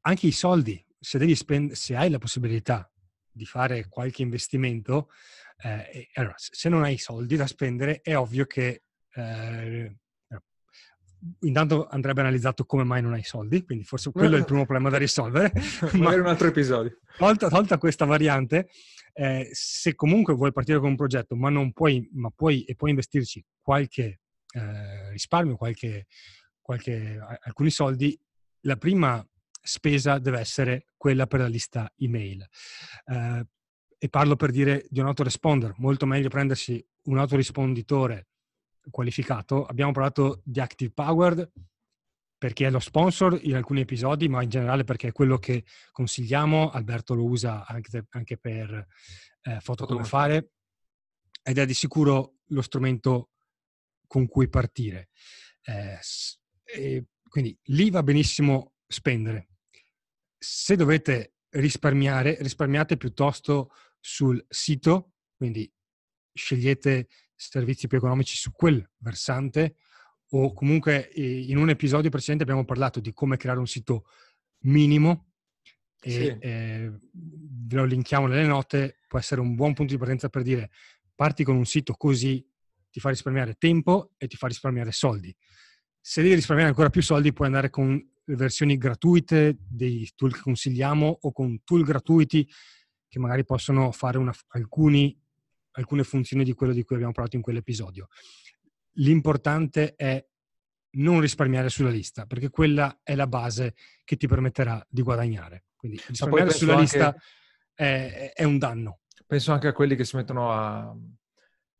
anche 0.00 0.26
i 0.26 0.32
soldi, 0.32 0.84
se, 0.98 1.18
devi 1.18 1.34
spend- 1.34 1.72
se 1.72 1.94
hai 1.94 2.10
la 2.10 2.18
possibilità 2.18 2.90
di 3.30 3.44
fare 3.44 3.88
qualche 3.88 4.22
investimento, 4.22 5.10
eh, 5.58 6.08
allora, 6.14 6.34
se 6.36 6.68
non 6.68 6.82
hai 6.82 6.98
soldi 6.98 7.36
da 7.36 7.46
spendere 7.46 8.00
è 8.00 8.16
ovvio 8.16 8.46
che 8.46 8.82
eh, 9.12 9.96
intanto 11.40 11.86
andrebbe 11.88 12.20
analizzato 12.20 12.64
come 12.64 12.84
mai 12.84 13.02
non 13.02 13.12
hai 13.12 13.22
soldi, 13.22 13.64
quindi 13.64 13.84
forse 13.84 14.10
quello 14.10 14.36
è 14.36 14.38
il 14.38 14.44
primo 14.44 14.64
problema 14.64 14.90
da 14.90 14.98
risolvere. 14.98 15.52
Magari 15.94 16.20
un 16.20 16.26
altro 16.26 16.48
episodio. 16.48 16.98
Tolta, 17.16 17.48
tolta 17.48 17.78
questa 17.78 18.04
variante, 18.04 18.68
eh, 19.12 19.48
se 19.52 19.94
comunque 19.94 20.34
vuoi 20.34 20.52
partire 20.52 20.78
con 20.78 20.90
un 20.90 20.96
progetto, 20.96 21.34
ma 21.36 21.50
non 21.50 21.72
puoi, 21.72 22.08
ma 22.12 22.30
puoi 22.30 22.64
e 22.64 22.74
puoi 22.74 22.90
investirci 22.90 23.44
qualche 23.60 24.20
eh, 24.52 25.10
risparmio, 25.10 25.56
qualche, 25.56 26.06
qualche, 26.60 27.18
alcuni 27.42 27.70
soldi, 27.70 28.18
la 28.62 28.76
prima 28.76 29.24
spesa 29.60 30.18
deve 30.18 30.38
essere 30.38 30.86
quella 30.96 31.26
per 31.26 31.40
la 31.40 31.48
lista 31.48 31.92
email. 31.96 32.46
Eh, 33.06 33.46
e 34.00 34.08
parlo 34.08 34.36
per 34.36 34.52
dire 34.52 34.86
di 34.88 35.00
un 35.00 35.06
autoresponder, 35.06 35.74
molto 35.78 36.06
meglio 36.06 36.28
prendersi 36.28 36.84
un 37.04 37.18
autorisponditore 37.18 38.27
qualificato. 38.90 39.64
Abbiamo 39.66 39.92
parlato 39.92 40.40
di 40.44 40.60
Active 40.60 40.92
Powered 40.92 41.50
perché 42.38 42.66
è 42.66 42.70
lo 42.70 42.78
sponsor 42.78 43.38
in 43.42 43.56
alcuni 43.56 43.80
episodi, 43.80 44.28
ma 44.28 44.42
in 44.42 44.48
generale 44.48 44.84
perché 44.84 45.08
è 45.08 45.12
quello 45.12 45.38
che 45.38 45.64
consigliamo. 45.90 46.70
Alberto 46.70 47.14
lo 47.14 47.24
usa 47.24 47.66
anche, 47.66 48.06
anche 48.10 48.38
per 48.38 48.86
eh, 49.42 49.60
fotografare 49.60 50.52
ed 51.42 51.58
è 51.58 51.66
di 51.66 51.74
sicuro 51.74 52.36
lo 52.48 52.62
strumento 52.62 53.30
con 54.06 54.26
cui 54.28 54.48
partire. 54.48 55.08
Eh, 55.62 55.98
quindi 57.28 57.58
lì 57.64 57.90
va 57.90 58.02
benissimo 58.02 58.74
spendere. 58.86 59.48
Se 60.38 60.76
dovete 60.76 61.34
risparmiare, 61.50 62.36
risparmiate 62.40 62.96
piuttosto 62.96 63.70
sul 63.98 64.44
sito, 64.48 65.14
quindi 65.36 65.70
scegliete 66.32 67.08
servizi 67.40 67.86
più 67.86 67.98
economici 67.98 68.36
su 68.36 68.50
quel 68.50 68.86
versante 68.98 69.76
o 70.30 70.52
comunque 70.52 71.08
in 71.14 71.56
un 71.56 71.70
episodio 71.70 72.10
precedente 72.10 72.42
abbiamo 72.42 72.64
parlato 72.64 73.00
di 73.00 73.12
come 73.12 73.36
creare 73.36 73.60
un 73.60 73.66
sito 73.66 74.06
minimo 74.64 75.28
e 76.00 76.10
sì. 76.10 76.26
eh, 76.40 76.92
ve 77.12 77.76
lo 77.76 77.84
linkiamo 77.84 78.26
nelle 78.26 78.46
note, 78.46 78.98
può 79.06 79.18
essere 79.18 79.40
un 79.40 79.54
buon 79.54 79.72
punto 79.72 79.92
di 79.92 79.98
partenza 79.98 80.28
per 80.28 80.42
dire 80.42 80.70
parti 81.14 81.44
con 81.44 81.56
un 81.56 81.64
sito 81.64 81.94
così 81.94 82.44
ti 82.90 83.00
fa 83.00 83.08
risparmiare 83.08 83.54
tempo 83.54 84.12
e 84.16 84.26
ti 84.26 84.36
fa 84.36 84.48
risparmiare 84.48 84.92
soldi. 84.92 85.34
Se 86.00 86.22
devi 86.22 86.34
risparmiare 86.34 86.70
ancora 86.70 86.90
più 86.90 87.02
soldi 87.02 87.32
puoi 87.32 87.46
andare 87.46 87.70
con 87.70 88.00
versioni 88.24 88.76
gratuite 88.76 89.56
dei 89.58 90.10
tool 90.14 90.34
che 90.34 90.40
consigliamo 90.40 91.18
o 91.22 91.32
con 91.32 91.62
tool 91.64 91.84
gratuiti 91.84 92.48
che 93.08 93.18
magari 93.18 93.44
possono 93.44 93.90
fare 93.90 94.18
una, 94.18 94.34
alcuni, 94.48 95.18
alcune 95.78 96.04
funzioni 96.04 96.44
di 96.44 96.52
quello 96.52 96.72
di 96.72 96.82
cui 96.82 96.96
abbiamo 96.96 97.14
parlato 97.14 97.36
in 97.36 97.42
quell'episodio. 97.42 98.08
L'importante 98.94 99.94
è 99.94 100.24
non 100.90 101.20
risparmiare 101.20 101.68
sulla 101.68 101.90
lista, 101.90 102.26
perché 102.26 102.50
quella 102.50 103.00
è 103.02 103.14
la 103.14 103.26
base 103.26 103.74
che 104.04 104.16
ti 104.16 104.26
permetterà 104.26 104.84
di 104.88 105.02
guadagnare. 105.02 105.64
Quindi 105.76 106.00
risparmiare 106.06 106.50
sulla 106.50 106.72
anche, 106.72 106.82
lista 106.82 107.16
è, 107.74 108.32
è, 108.34 108.44
un 108.44 108.58
danno. 108.58 109.00
Penso 109.26 109.52
anche 109.52 109.68
a 109.68 109.72
quelli 109.72 109.94
che 109.94 110.04
si 110.04 110.16
mettono 110.16 110.52
a 110.52 110.96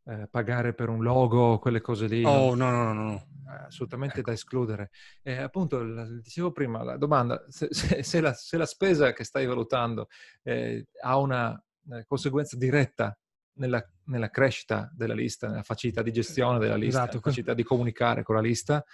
eh, 0.04 0.28
pagare 0.30 0.74
per 0.74 0.88
un 0.88 1.02
logo, 1.02 1.58
quelle 1.58 1.80
cose 1.80 2.06
lì. 2.06 2.22
Oh, 2.24 2.54
no, 2.54 2.70
no, 2.70 2.92
no, 2.92 2.92
no. 2.92 3.26
Assolutamente 3.66 4.20
ecco. 4.20 4.28
da 4.28 4.36
escludere. 4.36 4.90
E 5.22 5.38
appunto, 5.38 5.82
dicevo 6.20 6.52
prima, 6.52 6.84
la 6.84 6.96
domanda, 6.96 7.44
se, 7.48 7.68
se, 7.70 8.02
se, 8.02 8.20
la, 8.20 8.32
se 8.34 8.56
la, 8.56 8.66
spesa 8.66 9.12
che 9.12 9.24
stai 9.24 9.46
valutando 9.46 10.08
eh, 10.42 10.86
ha 11.02 11.18
una 11.18 11.60
eh, 11.90 12.04
conseguenza 12.06 12.56
diretta 12.56 13.18
nella, 13.58 13.84
nella, 14.04 14.30
crescita 14.30 14.90
della 14.94 15.14
lista, 15.14 15.48
nella 15.48 15.62
facilità 15.62 16.02
di 16.02 16.12
gestione 16.12 16.58
della 16.58 16.76
lista, 16.76 17.00
esatto. 17.00 17.16
nella 17.16 17.22
facilità 17.22 17.54
di 17.54 17.62
comunicare 17.62 18.22
con 18.22 18.34
la 18.34 18.40
lista, 18.40 18.84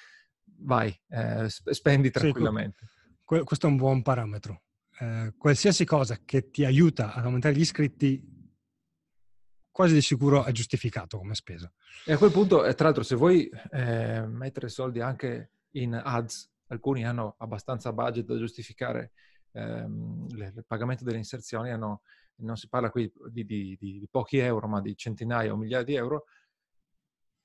vai, 0.59 0.95
eh, 1.09 1.47
spendi 1.49 2.11
tranquillamente. 2.11 2.87
Sì, 3.27 3.43
questo 3.45 3.67
è 3.67 3.71
un 3.71 3.77
buon 3.77 4.03
parametro. 4.03 4.63
Eh, 4.99 5.35
qualsiasi 5.37 5.85
cosa 5.85 6.19
che 6.25 6.51
ti 6.51 6.65
aiuta 6.65 7.15
ad 7.15 7.25
aumentare 7.25 7.55
gli 7.55 7.61
iscritti, 7.61 8.33
quasi 9.71 9.95
di 9.95 10.03
sicuro 10.03 10.45
è 10.45 10.53
giustificato 10.53 11.19
come 11.19 11.35
spesa. 11.35 11.73
E 12.05 12.13
a 12.13 12.19
quel 12.19 12.31
punto, 12.31 12.65
eh, 12.65 12.75
tra 12.75 12.87
l'altro, 12.87 13.03
se 13.03 13.17
vuoi 13.17 13.49
eh, 13.71 14.25
mettere 14.27 14.69
soldi 14.69 15.01
anche 15.01 15.51
in 15.73 15.95
ads, 15.95 16.51
alcuni 16.69 17.05
hanno 17.05 17.35
abbastanza 17.39 17.93
budget 17.93 18.27
da 18.27 18.39
giustificare 18.39 19.13
ehm, 19.53 20.27
il 20.31 20.65
pagamento 20.67 21.05
delle 21.05 21.19
inserzioni, 21.19 21.71
hanno 21.71 22.03
non 22.37 22.57
si 22.57 22.69
parla 22.69 22.91
qui 22.91 23.11
di, 23.31 23.45
di, 23.45 23.77
di, 23.79 24.09
pochi 24.11 24.39
euro, 24.39 24.67
ma 24.69 24.81
di 24.81 24.97
centinaia 24.97 25.53
o 25.53 25.57
migliaia 25.57 25.85
di 25.85 25.95
euro, 25.95 26.25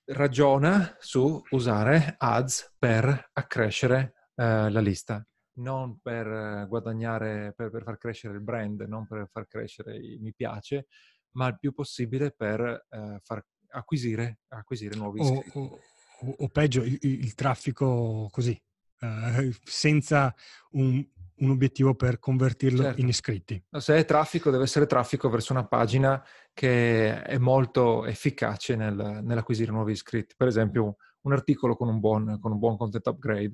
ragiona 0.06 0.96
su 1.00 1.42
usare 1.52 2.16
ads 2.18 2.76
per 2.78 3.30
accrescere 3.34 4.30
eh, 4.36 4.70
la 4.70 4.80
lista, 4.80 5.26
non 5.60 6.00
per 6.00 6.66
guadagnare, 6.68 7.54
per, 7.56 7.70
per, 7.70 7.84
far 7.84 7.98
crescere 7.98 8.34
il 8.36 8.42
brand, 8.42 8.82
non 8.82 9.06
per 9.06 9.28
far 9.32 9.48
crescere 9.48 9.98
i 9.98 10.18
mi 10.20 10.34
piace, 10.34 10.88
ma 11.32 11.48
il 11.48 11.60
più 11.60 11.74
possibile 11.74 12.32
per 12.32 12.88
eh, 12.90 13.20
far 13.22 13.46
acquisire, 13.70 14.40
acquisire 14.48 14.96
nuovi 14.96 15.22
iscritti. 15.22 15.58
O, 15.58 15.80
o, 16.22 16.36
o 16.40 16.48
peggio, 16.48 16.82
il, 16.82 16.98
il, 17.02 17.36
traffico 17.36 18.28
così, 18.32 18.60
eh, 19.00 19.56
senza 19.64 20.34
un, 20.72 21.06
un 21.40 21.50
obiettivo 21.52 21.96
per 21.96 22.20
convertirlo 22.20 22.84
certo. 22.84 23.02
in 23.02 23.08
iscritti. 23.08 23.64
Se 23.78 23.96
è 23.96 24.06
traffico, 24.06 24.52
deve 24.52 24.64
essere 24.64 24.86
traffico 24.86 25.30
verso 25.30 25.54
una 25.54 25.68
pagina 25.68 26.24
che 26.54 27.22
è 27.22 27.38
molto 27.38 28.06
efficace 28.06 28.76
nel, 28.76 29.22
nell'acquisire 29.24 29.72
nuovi 29.72 29.92
iscritti. 29.94 30.36
Per 30.38 30.48
esempio, 30.48 30.98
un 31.22 31.34
articolo 31.34 31.76
con 31.76 31.88
un 31.88 32.00
buon, 32.00 32.40
con 32.40 32.52
un 32.52 32.60
buon 32.60 32.78
content 32.78 33.06
upgrade. 33.08 33.54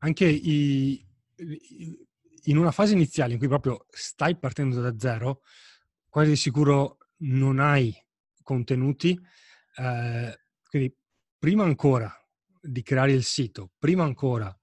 Anche 0.00 0.26
i, 0.26 1.06
in 2.44 2.56
una 2.56 2.70
fase 2.70 2.94
iniziale 2.94 3.34
in 3.34 3.38
cui 3.38 3.48
proprio 3.48 3.86
stai 3.90 4.36
partendo 4.36 4.80
da 4.80 4.94
zero, 4.98 5.42
quasi 6.08 6.30
di 6.30 6.36
sicuro 6.36 6.98
non 7.18 7.58
hai 7.58 7.94
contenuti, 8.42 9.18
eh, 9.76 10.38
quindi 10.68 10.96
prima 11.38 11.64
ancora 11.64 12.12
di 12.60 12.82
creare 12.82 13.12
il 13.12 13.24
sito, 13.24 13.72
prima 13.78 14.04
ancora 14.04 14.56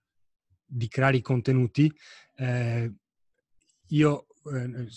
di 0.70 0.88
creare 0.88 1.18
i 1.18 1.22
contenuti, 1.22 1.92
eh, 2.36 2.94
io 3.88 4.28
eh, 4.54 4.88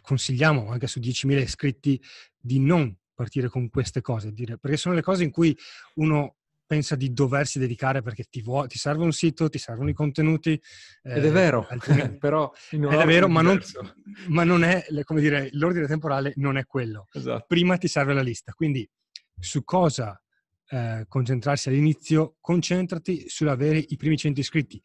consigliamo 0.00 0.68
anche 0.70 0.86
su 0.86 0.98
10.000 0.98 1.38
iscritti 1.40 2.02
di 2.38 2.58
non 2.58 2.94
partire 3.14 3.48
con 3.48 3.68
queste 3.68 4.00
cose, 4.00 4.32
dire, 4.32 4.58
perché 4.58 4.76
sono 4.76 4.94
le 4.94 5.02
cose 5.02 5.24
in 5.24 5.30
cui 5.30 5.56
uno 5.96 6.36
pensa 6.66 6.94
di 6.94 7.12
doversi 7.12 7.58
dedicare 7.58 8.00
perché 8.00 8.24
ti, 8.30 8.42
vuoi, 8.42 8.68
ti 8.68 8.78
serve 8.78 9.02
un 9.02 9.12
sito, 9.12 9.48
ti 9.48 9.58
servono 9.58 9.90
i 9.90 9.92
contenuti. 9.92 10.52
Eh, 11.02 11.16
Ed 11.16 11.24
è 11.24 11.30
vero, 11.30 11.66
altrimenti, 11.68 12.16
però 12.18 12.50
ed 12.70 12.84
è 12.84 13.06
vero, 13.06 13.28
ma 13.28 13.42
non, 13.42 13.60
ma 14.28 14.44
non, 14.44 14.62
è, 14.62 14.86
come 15.02 15.20
dire, 15.20 15.48
l'ordine 15.52 15.86
temporale 15.86 16.32
non 16.36 16.56
è 16.56 16.64
quello. 16.66 17.08
Esatto. 17.12 17.44
Prima 17.48 17.76
ti 17.76 17.88
serve 17.88 18.14
la 18.14 18.22
lista, 18.22 18.52
quindi 18.52 18.88
su 19.38 19.64
cosa 19.64 20.20
eh, 20.68 21.04
concentrarsi 21.08 21.68
all'inizio, 21.68 22.36
concentrati 22.40 23.28
sull'avere 23.28 23.84
i 23.88 23.96
primi 23.96 24.16
100 24.16 24.38
iscritti 24.38 24.80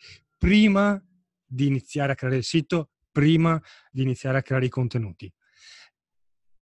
prima 0.46 1.04
di 1.44 1.66
iniziare 1.66 2.12
a 2.12 2.16
creare 2.16 2.38
il 2.38 2.44
sito, 2.44 2.92
prima 3.12 3.60
di 3.90 4.04
iniziare 4.04 4.38
a 4.38 4.42
creare 4.44 4.66
i 4.66 4.70
contenuti. 4.70 5.34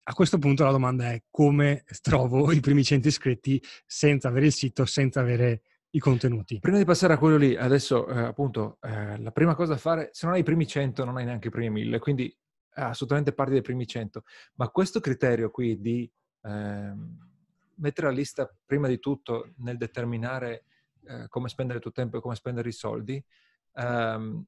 A 0.03 0.13
questo 0.13 0.37
punto 0.39 0.65
la 0.65 0.71
domanda 0.71 1.13
è 1.13 1.23
come 1.31 1.85
trovo 2.03 2.51
i 2.51 2.59
primi 2.59 2.83
100 2.83 3.07
iscritti 3.07 3.63
senza 3.85 4.27
avere 4.27 4.47
il 4.47 4.51
sito, 4.51 4.83
senza 4.83 5.21
avere 5.21 5.61
i 5.91 5.99
contenuti. 5.99 6.59
Prima 6.59 6.79
di 6.79 6.83
passare 6.83 7.13
a 7.13 7.17
quello 7.17 7.37
lì, 7.37 7.55
adesso 7.55 8.09
eh, 8.09 8.19
appunto 8.19 8.77
eh, 8.81 9.17
la 9.17 9.31
prima 9.31 9.55
cosa 9.55 9.71
da 9.71 9.79
fare, 9.79 10.09
se 10.11 10.25
non 10.25 10.35
hai 10.35 10.41
i 10.41 10.45
primi 10.45 10.67
100 10.67 11.05
non 11.05 11.15
hai 11.15 11.23
neanche 11.23 11.47
i 11.47 11.51
primi 11.51 11.69
1000, 11.69 11.99
quindi 11.99 12.25
eh, 12.25 12.81
assolutamente 12.81 13.31
parti 13.31 13.53
dai 13.53 13.61
primi 13.61 13.87
100, 13.87 14.23
ma 14.55 14.67
questo 14.67 14.99
criterio 14.99 15.49
qui 15.49 15.79
di 15.79 16.11
ehm, 16.41 17.29
mettere 17.75 18.07
la 18.07 18.13
lista 18.13 18.53
prima 18.65 18.89
di 18.89 18.99
tutto 18.99 19.53
nel 19.59 19.77
determinare 19.77 20.65
eh, 21.07 21.29
come 21.29 21.47
spendere 21.47 21.77
il 21.77 21.83
tuo 21.83 21.93
tempo 21.93 22.17
e 22.17 22.21
come 22.21 22.35
spendere 22.35 22.67
i 22.67 22.73
soldi, 22.73 23.23
Um, 23.73 24.45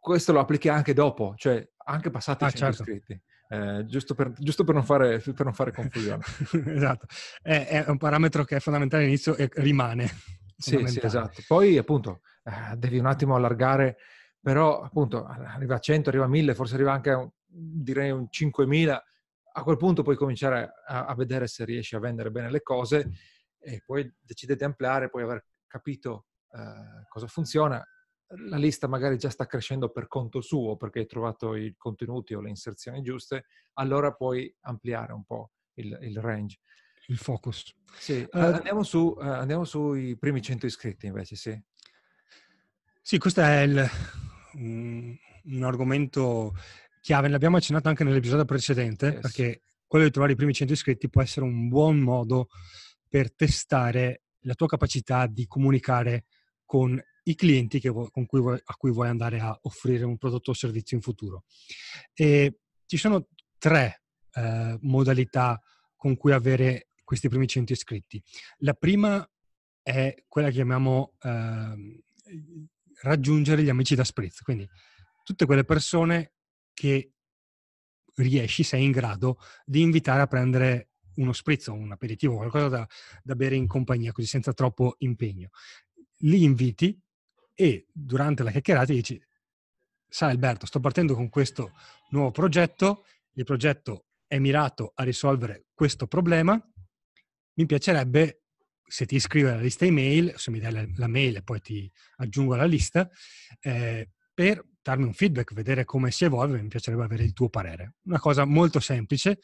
questo 0.00 0.32
lo 0.32 0.40
applichi 0.40 0.68
anche 0.68 0.94
dopo, 0.94 1.34
cioè 1.36 1.66
anche 1.84 2.10
passati 2.10 2.44
ah, 2.44 2.50
100 2.50 2.64
certo. 2.64 2.82
iscritti. 2.82 3.22
Eh, 3.50 3.86
giusto, 3.86 4.14
per, 4.14 4.32
giusto 4.32 4.62
per, 4.64 4.74
non 4.74 4.84
fare, 4.84 5.20
per, 5.20 5.44
non 5.44 5.54
fare, 5.54 5.72
confusione. 5.72 6.22
esatto, 6.66 7.06
è, 7.40 7.84
è, 7.84 7.88
un 7.88 7.96
parametro 7.96 8.44
che 8.44 8.56
è 8.56 8.60
fondamentale 8.60 9.02
all'inizio 9.02 9.36
e 9.36 9.48
rimane. 9.54 10.08
Sì, 10.60 10.84
sì, 10.88 10.98
esatto. 11.00 11.40
Poi 11.46 11.78
appunto 11.78 12.22
eh, 12.42 12.76
devi 12.76 12.98
un 12.98 13.06
attimo 13.06 13.36
allargare, 13.36 13.98
però 14.40 14.80
appunto 14.80 15.24
arriva 15.24 15.76
a 15.76 15.78
100, 15.78 16.08
arriva 16.08 16.24
a 16.24 16.28
1000, 16.28 16.52
forse 16.56 16.74
arriva 16.74 16.92
anche 16.92 17.10
a 17.10 17.18
un, 17.18 17.30
direi 17.46 18.10
un 18.10 18.26
5000. 18.28 19.04
A 19.52 19.62
quel 19.62 19.76
punto 19.76 20.02
puoi 20.02 20.16
cominciare 20.16 20.72
a, 20.88 21.04
a 21.04 21.14
vedere 21.14 21.46
se 21.46 21.64
riesci 21.64 21.94
a 21.94 22.00
vendere 22.00 22.32
bene 22.32 22.50
le 22.50 22.60
cose 22.62 23.08
e 23.56 23.84
poi 23.86 24.12
decidete 24.20 24.58
di 24.58 24.64
ampliare, 24.64 25.10
puoi 25.10 25.22
aver 25.22 25.44
capito 25.68 26.26
eh, 26.50 27.06
cosa 27.08 27.28
funziona 27.28 27.80
la 28.28 28.56
lista 28.56 28.86
magari 28.86 29.16
già 29.16 29.30
sta 29.30 29.46
crescendo 29.46 29.90
per 29.90 30.06
conto 30.06 30.40
suo 30.40 30.76
perché 30.76 31.00
hai 31.00 31.06
trovato 31.06 31.54
i 31.54 31.74
contenuti 31.76 32.34
o 32.34 32.40
le 32.40 32.50
inserzioni 32.50 33.00
giuste, 33.02 33.46
allora 33.74 34.12
puoi 34.12 34.54
ampliare 34.62 35.12
un 35.12 35.24
po' 35.24 35.52
il, 35.74 35.96
il 36.02 36.18
range. 36.20 36.58
Il 37.06 37.16
focus. 37.16 37.74
Sì, 37.98 38.20
uh, 38.30 38.38
andiamo, 38.38 38.82
su, 38.82 39.14
uh, 39.16 39.20
andiamo 39.20 39.64
sui 39.64 40.16
primi 40.18 40.42
100 40.42 40.66
iscritti 40.66 41.06
invece, 41.06 41.36
sì. 41.36 41.58
Sì, 43.00 43.16
questo 43.16 43.40
è 43.40 43.60
il, 43.60 43.88
un, 44.54 45.16
un 45.44 45.62
argomento 45.62 46.54
chiave, 47.00 47.28
l'abbiamo 47.28 47.56
accennato 47.56 47.88
anche 47.88 48.04
nell'episodio 48.04 48.44
precedente, 48.44 49.06
yes. 49.06 49.20
perché 49.20 49.62
quello 49.86 50.04
di 50.04 50.10
trovare 50.10 50.34
i 50.34 50.36
primi 50.36 50.52
100 50.52 50.74
iscritti 50.74 51.08
può 51.08 51.22
essere 51.22 51.46
un 51.46 51.68
buon 51.68 51.98
modo 51.98 52.48
per 53.08 53.34
testare 53.34 54.24
la 54.40 54.54
tua 54.54 54.66
capacità 54.66 55.26
di 55.26 55.46
comunicare 55.46 56.26
con 56.66 57.02
i 57.28 57.34
clienti 57.34 57.80
vuoi, 57.88 58.08
cui 58.26 58.40
vuoi, 58.40 58.60
a 58.62 58.74
cui 58.76 58.90
vuoi 58.90 59.08
andare 59.08 59.38
a 59.38 59.56
offrire 59.62 60.04
un 60.04 60.16
prodotto 60.16 60.50
o 60.50 60.54
servizio 60.54 60.96
in 60.96 61.02
futuro. 61.02 61.44
E 62.14 62.60
ci 62.86 62.96
sono 62.96 63.28
tre 63.58 64.02
eh, 64.32 64.78
modalità 64.80 65.60
con 65.94 66.16
cui 66.16 66.32
avere 66.32 66.88
questi 67.04 67.28
primi 67.28 67.46
100 67.46 67.72
iscritti. 67.72 68.22
La 68.58 68.74
prima 68.74 69.28
è 69.82 70.14
quella 70.26 70.48
che 70.48 70.54
chiamiamo 70.54 71.14
eh, 71.22 72.02
raggiungere 73.02 73.62
gli 73.62 73.68
amici 73.68 73.94
da 73.94 74.04
spritz, 74.04 74.40
quindi 74.40 74.68
tutte 75.22 75.46
quelle 75.46 75.64
persone 75.64 76.32
che 76.72 77.12
riesci, 78.16 78.62
sei 78.62 78.84
in 78.84 78.90
grado 78.90 79.38
di 79.64 79.80
invitare 79.80 80.22
a 80.22 80.26
prendere 80.26 80.90
uno 81.16 81.32
spritz 81.32 81.68
o 81.68 81.74
un 81.74 81.92
aperitivo, 81.92 82.36
qualcosa 82.36 82.68
da, 82.68 82.88
da 83.22 83.34
bere 83.34 83.56
in 83.56 83.66
compagnia, 83.66 84.12
così 84.12 84.26
senza 84.26 84.52
troppo 84.52 84.94
impegno. 84.98 85.50
Li 86.22 86.42
inviti 86.42 86.98
e 87.60 87.88
durante 87.92 88.44
la 88.44 88.52
chiacchierata 88.52 88.92
dici, 88.92 89.20
sai 90.06 90.30
Alberto, 90.30 90.64
sto 90.64 90.78
partendo 90.78 91.16
con 91.16 91.28
questo 91.28 91.72
nuovo 92.10 92.30
progetto, 92.30 93.04
il 93.32 93.42
progetto 93.42 94.06
è 94.28 94.38
mirato 94.38 94.92
a 94.94 95.02
risolvere 95.02 95.64
questo 95.74 96.06
problema, 96.06 96.56
mi 97.54 97.66
piacerebbe 97.66 98.42
se 98.86 99.06
ti 99.06 99.16
iscrivi 99.16 99.48
alla 99.48 99.60
lista 99.60 99.84
email, 99.84 100.34
se 100.36 100.52
mi 100.52 100.60
dai 100.60 100.70
la, 100.70 100.86
la 100.94 101.08
mail 101.08 101.34
e 101.34 101.42
poi 101.42 101.60
ti 101.60 101.92
aggiungo 102.18 102.54
alla 102.54 102.64
lista, 102.64 103.10
eh, 103.58 104.08
per 104.32 104.64
darmi 104.80 105.02
un 105.02 105.12
feedback, 105.12 105.52
vedere 105.52 105.84
come 105.84 106.12
si 106.12 106.24
evolve, 106.24 106.62
mi 106.62 106.68
piacerebbe 106.68 107.02
avere 107.02 107.24
il 107.24 107.32
tuo 107.32 107.48
parere. 107.48 107.96
Una 108.04 108.20
cosa 108.20 108.44
molto 108.44 108.78
semplice 108.78 109.40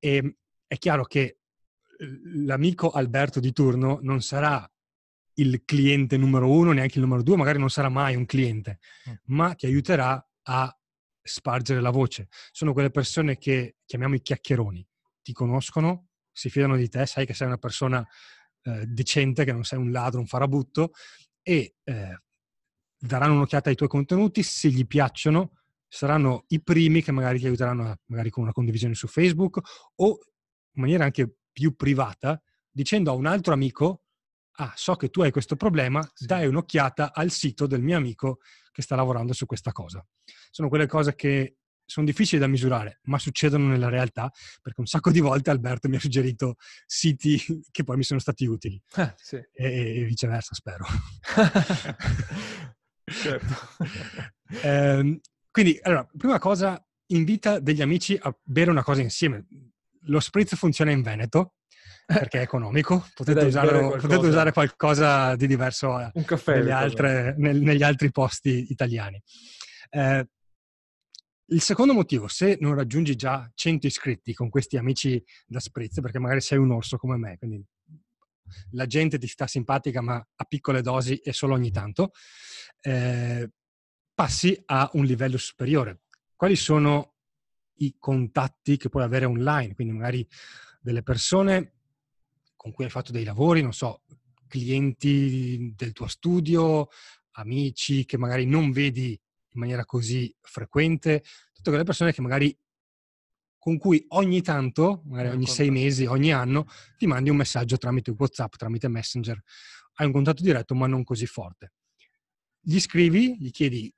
e 0.00 0.38
è 0.66 0.76
chiaro 0.76 1.04
che 1.04 1.38
l'amico 2.34 2.90
Alberto 2.90 3.38
di 3.38 3.52
turno 3.52 4.00
non 4.02 4.22
sarà 4.22 4.68
il 5.38 5.62
cliente 5.64 6.16
numero 6.16 6.50
uno, 6.50 6.72
neanche 6.72 6.98
il 6.98 7.04
numero 7.04 7.22
due, 7.22 7.36
magari 7.36 7.58
non 7.58 7.70
sarà 7.70 7.88
mai 7.88 8.14
un 8.14 8.26
cliente, 8.26 8.78
mm. 9.08 9.12
ma 9.26 9.54
ti 9.54 9.66
aiuterà 9.66 10.24
a 10.42 10.78
spargere 11.22 11.80
la 11.80 11.90
voce. 11.90 12.28
Sono 12.50 12.72
quelle 12.72 12.90
persone 12.90 13.36
che 13.36 13.76
chiamiamo 13.84 14.14
i 14.14 14.22
chiacchieroni, 14.22 14.86
ti 15.22 15.32
conoscono, 15.32 16.08
si 16.32 16.50
fidano 16.50 16.76
di 16.76 16.88
te, 16.88 17.06
sai 17.06 17.26
che 17.26 17.34
sei 17.34 17.46
una 17.46 17.58
persona 17.58 18.06
eh, 18.62 18.86
decente, 18.86 19.44
che 19.44 19.52
non 19.52 19.64
sei 19.64 19.78
un 19.78 19.90
ladro, 19.90 20.20
un 20.20 20.26
farabutto 20.26 20.92
e 21.42 21.76
eh, 21.84 22.22
daranno 22.98 23.34
un'occhiata 23.34 23.68
ai 23.68 23.76
tuoi 23.76 23.88
contenuti, 23.88 24.42
se 24.42 24.68
gli 24.68 24.86
piacciono 24.86 25.52
saranno 25.86 26.44
i 26.48 26.62
primi 26.62 27.02
che 27.02 27.12
magari 27.12 27.38
ti 27.38 27.46
aiuteranno 27.46 27.90
a, 27.90 27.98
magari 28.06 28.30
con 28.30 28.42
una 28.42 28.52
condivisione 28.52 28.94
su 28.94 29.06
Facebook 29.06 29.60
o 29.96 30.18
in 30.74 30.82
maniera 30.82 31.04
anche 31.04 31.36
più 31.50 31.74
privata, 31.74 32.40
dicendo 32.70 33.10
a 33.10 33.14
un 33.14 33.26
altro 33.26 33.52
amico 33.52 34.02
ah, 34.60 34.72
so 34.76 34.96
che 34.96 35.08
tu 35.08 35.22
hai 35.22 35.30
questo 35.30 35.56
problema, 35.56 36.02
sì. 36.14 36.26
dai 36.26 36.46
un'occhiata 36.46 37.12
al 37.12 37.30
sito 37.30 37.66
del 37.66 37.82
mio 37.82 37.96
amico 37.96 38.38
che 38.72 38.82
sta 38.82 38.96
lavorando 38.96 39.32
su 39.32 39.46
questa 39.46 39.72
cosa. 39.72 40.04
Sono 40.50 40.68
quelle 40.68 40.86
cose 40.86 41.14
che 41.14 41.56
sono 41.84 42.04
difficili 42.04 42.40
da 42.40 42.46
misurare, 42.46 43.00
ma 43.04 43.18
succedono 43.18 43.68
nella 43.68 43.88
realtà, 43.88 44.30
perché 44.60 44.80
un 44.80 44.86
sacco 44.86 45.10
di 45.10 45.20
volte 45.20 45.50
Alberto 45.50 45.88
mi 45.88 45.96
ha 45.96 46.00
suggerito 46.00 46.56
siti 46.86 47.40
che 47.70 47.84
poi 47.84 47.96
mi 47.96 48.04
sono 48.04 48.20
stati 48.20 48.44
utili. 48.46 48.80
Eh, 48.96 49.14
sì. 49.16 49.36
e, 49.36 50.00
e, 50.00 50.04
viceversa, 50.04 50.54
spero. 50.54 50.84
eh, 54.62 55.20
quindi, 55.50 55.78
allora, 55.82 56.06
prima 56.16 56.38
cosa, 56.38 56.84
invita 57.06 57.58
degli 57.58 57.80
amici 57.80 58.18
a 58.20 58.36
bere 58.42 58.70
una 58.70 58.82
cosa 58.82 59.00
insieme. 59.00 59.46
Lo 60.02 60.20
spritz 60.20 60.56
funziona 60.56 60.90
in 60.90 61.02
Veneto, 61.02 61.54
perché 62.14 62.38
è 62.38 62.42
economico, 62.42 63.06
potete, 63.14 63.44
usare, 63.44 63.98
potete 63.98 64.26
usare, 64.26 64.50
qualcosa 64.50 65.36
di 65.36 65.46
diverso 65.46 66.10
caffè, 66.24 66.70
altre, 66.70 67.34
nel, 67.36 67.60
negli 67.60 67.82
altri 67.82 68.10
posti 68.10 68.68
italiani. 68.70 69.22
Eh, 69.90 70.26
il 71.50 71.60
secondo 71.60 71.92
motivo, 71.92 72.26
se 72.26 72.56
non 72.60 72.74
raggiungi 72.74 73.14
già 73.14 73.50
100 73.54 73.86
iscritti 73.86 74.32
con 74.32 74.48
questi 74.48 74.78
amici 74.78 75.22
da 75.46 75.60
spritz, 75.60 76.00
perché 76.00 76.18
magari 76.18 76.40
sei 76.40 76.56
un 76.56 76.70
orso 76.70 76.96
come 76.96 77.18
me, 77.18 77.36
quindi 77.36 77.62
la 78.70 78.86
gente 78.86 79.18
ti 79.18 79.26
sta 79.26 79.46
simpatica 79.46 80.00
ma 80.00 80.14
a 80.14 80.44
piccole 80.44 80.80
dosi 80.80 81.16
e 81.16 81.34
solo 81.34 81.52
ogni 81.52 81.70
tanto, 81.70 82.12
eh, 82.80 83.50
passi 84.14 84.58
a 84.64 84.88
un 84.94 85.04
livello 85.04 85.36
superiore. 85.36 86.00
Quali 86.34 86.56
sono 86.56 87.16
i 87.80 87.96
contatti 87.98 88.78
che 88.78 88.88
puoi 88.88 89.02
avere 89.02 89.26
online? 89.26 89.74
Quindi 89.74 89.92
magari 89.92 90.26
delle 90.80 91.02
persone 91.02 91.74
con 92.58 92.72
cui 92.72 92.84
hai 92.84 92.90
fatto 92.90 93.12
dei 93.12 93.24
lavori, 93.24 93.62
non 93.62 93.72
so, 93.72 94.02
clienti 94.48 95.72
del 95.76 95.92
tuo 95.92 96.08
studio, 96.08 96.88
amici 97.32 98.04
che 98.04 98.18
magari 98.18 98.46
non 98.46 98.72
vedi 98.72 99.10
in 99.10 99.60
maniera 99.60 99.84
così 99.84 100.34
frequente, 100.40 101.22
tutte 101.52 101.70
quelle 101.70 101.84
persone 101.84 102.12
che 102.12 102.20
magari 102.20 102.54
con 103.58 103.78
cui 103.78 104.04
ogni 104.08 104.42
tanto, 104.42 105.02
magari 105.06 105.28
ogni 105.28 105.46
sei 105.46 105.70
mesi, 105.70 106.04
ogni 106.06 106.32
anno, 106.32 106.66
ti 106.96 107.06
mandi 107.06 107.30
un 107.30 107.36
messaggio 107.36 107.76
tramite 107.76 108.12
WhatsApp, 108.16 108.54
tramite 108.56 108.88
Messenger. 108.88 109.40
Hai 109.94 110.06
un 110.06 110.12
contatto 110.12 110.42
diretto, 110.42 110.74
ma 110.74 110.86
non 110.86 111.04
così 111.04 111.26
forte. 111.26 111.74
Gli 112.60 112.80
scrivi, 112.80 113.36
gli 113.38 113.50
chiedi 113.50 113.92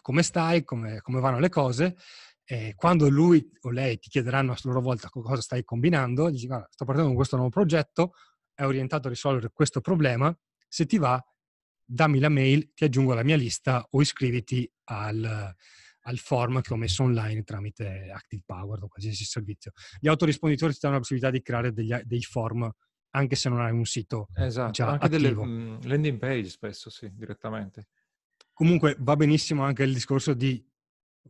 come 0.00 0.22
stai, 0.22 0.62
come, 0.62 1.00
come 1.00 1.20
vanno 1.20 1.40
le 1.40 1.48
cose 1.48 1.96
eh, 2.48 2.74
quando 2.76 3.08
lui 3.08 3.50
o 3.62 3.70
lei 3.70 3.98
ti 3.98 4.08
chiederanno 4.08 4.52
a 4.52 4.56
loro 4.62 4.80
volta 4.80 5.08
cosa 5.08 5.42
stai 5.42 5.64
combinando, 5.64 6.30
dici 6.30 6.46
guarda, 6.46 6.68
sto 6.70 6.84
partendo 6.84 7.08
con 7.08 7.16
questo 7.16 7.36
nuovo 7.36 7.50
progetto, 7.50 8.12
è 8.54 8.64
orientato 8.64 9.08
a 9.08 9.10
risolvere 9.10 9.50
questo 9.52 9.80
problema, 9.80 10.34
se 10.68 10.86
ti 10.86 10.96
va 10.96 11.22
dammi 11.84 12.18
la 12.20 12.28
mail, 12.28 12.72
ti 12.72 12.84
aggiungo 12.84 13.12
alla 13.12 13.24
mia 13.24 13.36
lista 13.36 13.84
o 13.90 14.00
iscriviti 14.00 14.68
al, 14.84 15.54
al 16.00 16.18
form 16.18 16.60
che 16.60 16.72
ho 16.72 16.76
messo 16.76 17.02
online 17.02 17.42
tramite 17.42 18.10
Active 18.12 18.42
Power 18.46 18.82
o 18.82 18.88
qualsiasi 18.88 19.24
servizio. 19.24 19.72
Gli 19.98 20.08
autorisponditori 20.08 20.72
ti 20.72 20.78
danno 20.80 20.94
la 20.94 21.00
possibilità 21.00 21.30
di 21.30 21.42
creare 21.42 21.72
degli, 21.72 21.94
dei 22.04 22.22
form 22.22 22.70
anche 23.10 23.34
se 23.34 23.48
non 23.48 23.60
hai 23.60 23.72
un 23.72 23.84
sito 23.86 24.28
esatto, 24.34 24.72
già 24.72 24.88
anche 24.90 25.06
attivo. 25.06 25.44
delle 25.44 25.78
landing 25.82 26.18
page 26.18 26.48
spesso, 26.48 26.90
sì, 26.90 27.10
direttamente. 27.12 27.88
Comunque 28.52 28.96
va 29.00 29.16
benissimo 29.16 29.64
anche 29.64 29.82
il 29.82 29.92
discorso 29.92 30.34
di 30.34 30.62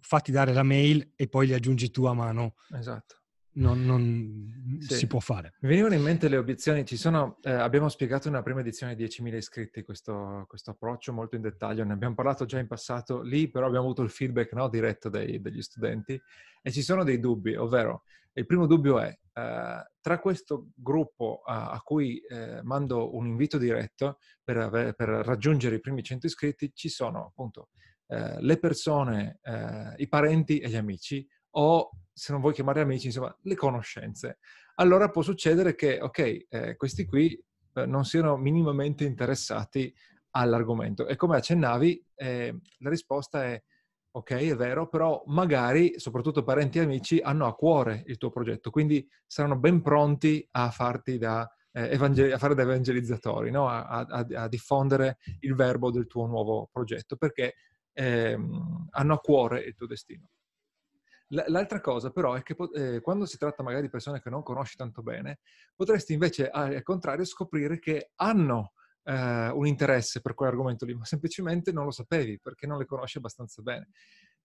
fatti 0.00 0.32
dare 0.32 0.52
la 0.52 0.62
mail 0.62 1.12
e 1.14 1.28
poi 1.28 1.46
li 1.46 1.54
aggiungi 1.54 1.90
tu 1.90 2.04
a 2.04 2.14
mano. 2.14 2.54
Esatto. 2.72 3.16
Non, 3.56 3.86
non 3.86 4.78
sì. 4.80 4.94
si 4.94 5.06
può 5.06 5.18
fare. 5.18 5.54
Mi 5.60 5.68
venivano 5.70 5.94
in 5.94 6.02
mente 6.02 6.28
le 6.28 6.36
obiezioni. 6.36 6.84
Sono, 6.86 7.38
eh, 7.42 7.50
abbiamo 7.50 7.88
spiegato 7.88 8.28
nella 8.28 8.42
prima 8.42 8.60
edizione 8.60 8.94
di 8.94 9.04
10.000 9.04 9.34
iscritti 9.34 9.82
questo, 9.82 10.44
questo, 10.46 10.72
approccio 10.72 11.14
molto 11.14 11.36
in 11.36 11.42
dettaglio. 11.42 11.82
Ne 11.84 11.94
abbiamo 11.94 12.14
parlato 12.14 12.44
già 12.44 12.58
in 12.58 12.66
passato. 12.66 13.22
Lì 13.22 13.48
però 13.48 13.66
abbiamo 13.66 13.84
avuto 13.84 14.02
il 14.02 14.10
feedback 14.10 14.52
no, 14.52 14.68
diretto 14.68 15.08
dei, 15.08 15.40
degli 15.40 15.62
studenti 15.62 16.20
e 16.60 16.70
ci 16.70 16.82
sono 16.82 17.02
dei 17.02 17.18
dubbi, 17.18 17.54
ovvero 17.56 18.02
il 18.34 18.44
primo 18.44 18.66
dubbio 18.66 18.98
è 19.00 19.08
eh, 19.08 19.90
tra 20.00 20.18
questo 20.18 20.68
gruppo 20.74 21.42
a, 21.44 21.70
a 21.70 21.80
cui 21.80 22.18
eh, 22.18 22.60
mando 22.62 23.16
un 23.16 23.26
invito 23.26 23.56
diretto 23.56 24.18
per, 24.44 24.94
per 24.94 25.08
raggiungere 25.08 25.76
i 25.76 25.80
primi 25.80 26.02
100 26.02 26.26
iscritti 26.26 26.72
ci 26.74 26.90
sono 26.90 27.26
appunto 27.26 27.68
eh, 28.08 28.40
le 28.40 28.58
persone, 28.58 29.38
eh, 29.42 29.94
i 29.96 30.08
parenti 30.08 30.58
e 30.58 30.68
gli 30.68 30.76
amici 30.76 31.26
o 31.58 31.90
se 32.12 32.32
non 32.32 32.40
vuoi 32.40 32.54
chiamare 32.54 32.80
amici, 32.80 33.06
insomma, 33.06 33.34
le 33.42 33.54
conoscenze. 33.54 34.38
Allora 34.76 35.10
può 35.10 35.22
succedere 35.22 35.74
che, 35.74 36.00
ok, 36.00 36.46
eh, 36.48 36.76
questi 36.76 37.04
qui 37.04 37.38
eh, 37.74 37.86
non 37.86 38.04
siano 38.04 38.36
minimamente 38.36 39.04
interessati 39.04 39.94
all'argomento. 40.30 41.06
E 41.06 41.16
come 41.16 41.36
accennavi, 41.36 42.04
eh, 42.14 42.58
la 42.78 42.90
risposta 42.90 43.44
è, 43.44 43.62
ok, 44.12 44.30
è 44.32 44.56
vero, 44.56 44.88
però 44.88 45.22
magari, 45.26 45.98
soprattutto 45.98 46.42
parenti 46.42 46.78
e 46.78 46.82
amici, 46.82 47.20
hanno 47.20 47.46
a 47.46 47.54
cuore 47.54 48.02
il 48.06 48.16
tuo 48.16 48.30
progetto, 48.30 48.70
quindi 48.70 49.06
saranno 49.26 49.58
ben 49.58 49.82
pronti 49.82 50.46
a 50.52 50.70
farti 50.70 51.18
da 51.18 51.50
evangel- 51.72 52.32
a 52.32 52.38
fare 52.38 52.54
da 52.54 52.62
evangelizzatori, 52.62 53.50
no? 53.50 53.68
a, 53.68 53.84
a, 53.84 54.26
a, 54.34 54.48
diffondere 54.48 55.18
il 55.40 55.54
verbo 55.54 55.90
del 55.90 56.06
tuo 56.06 56.26
nuovo 56.26 56.68
progetto, 56.72 57.16
perché 57.16 57.54
ehm, 57.96 58.88
hanno 58.90 59.14
a 59.14 59.18
cuore 59.18 59.60
il 59.60 59.74
tuo 59.74 59.86
destino. 59.86 60.28
L'altra 61.28 61.80
cosa 61.80 62.10
però 62.10 62.34
è 62.34 62.42
che 62.42 62.54
eh, 62.74 63.00
quando 63.00 63.26
si 63.26 63.36
tratta 63.36 63.64
magari 63.64 63.82
di 63.82 63.88
persone 63.90 64.20
che 64.20 64.30
non 64.30 64.44
conosci 64.44 64.76
tanto 64.76 65.02
bene, 65.02 65.40
potresti 65.74 66.12
invece 66.12 66.48
al 66.48 66.82
contrario 66.84 67.24
scoprire 67.24 67.80
che 67.80 68.10
hanno 68.16 68.74
eh, 69.02 69.48
un 69.48 69.66
interesse 69.66 70.20
per 70.20 70.34
quell'argomento 70.34 70.84
lì, 70.84 70.94
ma 70.94 71.04
semplicemente 71.04 71.72
non 71.72 71.84
lo 71.84 71.90
sapevi 71.90 72.38
perché 72.38 72.68
non 72.68 72.78
le 72.78 72.84
conosci 72.84 73.18
abbastanza 73.18 73.60
bene. 73.62 73.88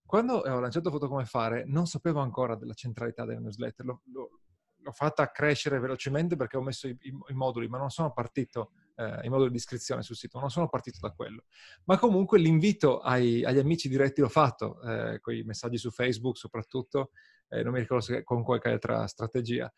Quando 0.03 0.37
ho 0.37 0.59
lanciato 0.59 0.89
Foto 0.89 1.07
Come 1.07 1.25
Fare 1.25 1.65
non 1.67 1.85
sapevo 1.85 2.19
ancora 2.19 2.55
della 2.55 2.73
centralità 2.73 3.25
della 3.25 3.41
newsletter, 3.41 3.85
l'ho, 3.85 4.01
l'ho, 4.11 4.91
fatta 4.91 5.29
crescere 5.29 5.79
velocemente 5.79 6.35
perché 6.35 6.57
ho 6.57 6.63
messo 6.63 6.87
i, 6.87 6.97
i, 6.99 7.33
moduli, 7.33 7.67
ma 7.67 7.77
non 7.77 7.91
sono 7.91 8.11
partito 8.11 8.71
eh, 9.01 9.25
in 9.25 9.31
modo 9.31 9.47
di 9.47 9.55
iscrizione 9.55 10.03
sul 10.03 10.15
sito, 10.15 10.39
non 10.39 10.49
sono 10.49 10.69
partito 10.69 10.99
da 11.01 11.11
quello. 11.11 11.45
Ma 11.85 11.97
comunque 11.97 12.37
l'invito 12.39 12.99
ai, 12.99 13.43
agli 13.43 13.59
amici 13.59 13.89
diretti 13.89 14.21
l'ho 14.21 14.29
fatto, 14.29 14.81
eh, 14.81 15.19
con 15.19 15.33
i 15.33 15.43
messaggi 15.43 15.77
su 15.77 15.89
Facebook 15.89 16.37
soprattutto, 16.37 17.11
eh, 17.49 17.63
non 17.63 17.73
mi 17.73 17.79
ricordo 17.79 18.03
se 18.03 18.23
con 18.23 18.43
qualche 18.43 18.69
altra 18.69 19.07
strategia. 19.07 19.71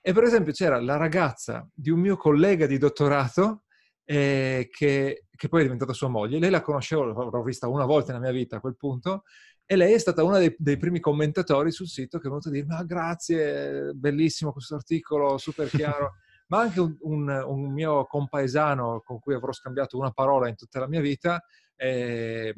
E 0.00 0.12
per 0.12 0.22
esempio 0.22 0.52
c'era 0.52 0.80
la 0.80 0.96
ragazza 0.96 1.68
di 1.74 1.90
un 1.90 2.00
mio 2.00 2.16
collega 2.16 2.66
di 2.66 2.78
dottorato 2.78 3.64
eh, 4.04 4.68
che, 4.70 5.26
che, 5.34 5.48
poi 5.48 5.60
è 5.60 5.62
diventata 5.64 5.92
sua 5.92 6.08
moglie. 6.08 6.38
Lei 6.38 6.50
la 6.50 6.62
conoscevo, 6.62 7.04
l'avrò 7.04 7.42
vista 7.42 7.68
una 7.68 7.84
volta 7.84 8.12
nella 8.12 8.24
mia 8.24 8.32
vita 8.32 8.56
a 8.56 8.60
quel 8.60 8.76
punto, 8.76 9.24
e 9.66 9.76
lei 9.76 9.92
è 9.92 9.98
stata 9.98 10.22
una 10.22 10.38
dei, 10.38 10.54
dei 10.56 10.78
primi 10.78 11.00
commentatori 11.00 11.70
sul 11.70 11.88
sito 11.88 12.18
che 12.18 12.26
è 12.26 12.30
venuta 12.30 12.48
a 12.48 12.52
dirmi: 12.52 12.74
Ah, 12.74 12.84
grazie, 12.84 13.92
bellissimo 13.94 14.52
questo 14.52 14.76
articolo, 14.76 15.36
super 15.36 15.68
chiaro. 15.68 16.14
Ma 16.48 16.60
anche 16.60 16.80
un, 16.80 16.96
un, 17.00 17.28
un, 17.28 17.72
mio 17.72 18.06
compaesano 18.06 19.02
con 19.04 19.18
cui 19.18 19.34
avrò 19.34 19.52
scambiato 19.52 19.98
una 19.98 20.10
parola 20.12 20.48
in 20.48 20.56
tutta 20.56 20.80
la 20.80 20.88
mia 20.88 21.00
vita, 21.00 21.42
eh, 21.76 22.54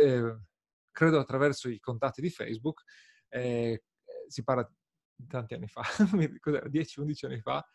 eh, 0.00 0.36
credo 0.90 1.18
attraverso 1.18 1.68
i 1.68 1.78
contatti 1.80 2.20
di 2.20 2.30
Facebook, 2.30 2.82
eh, 3.28 3.82
si 4.28 4.42
parla 4.44 4.68
di 5.14 5.26
tanti 5.26 5.54
anni 5.54 5.66
fa, 5.66 5.82
10-11 6.12 7.26
anni 7.26 7.40
fa, 7.40 7.66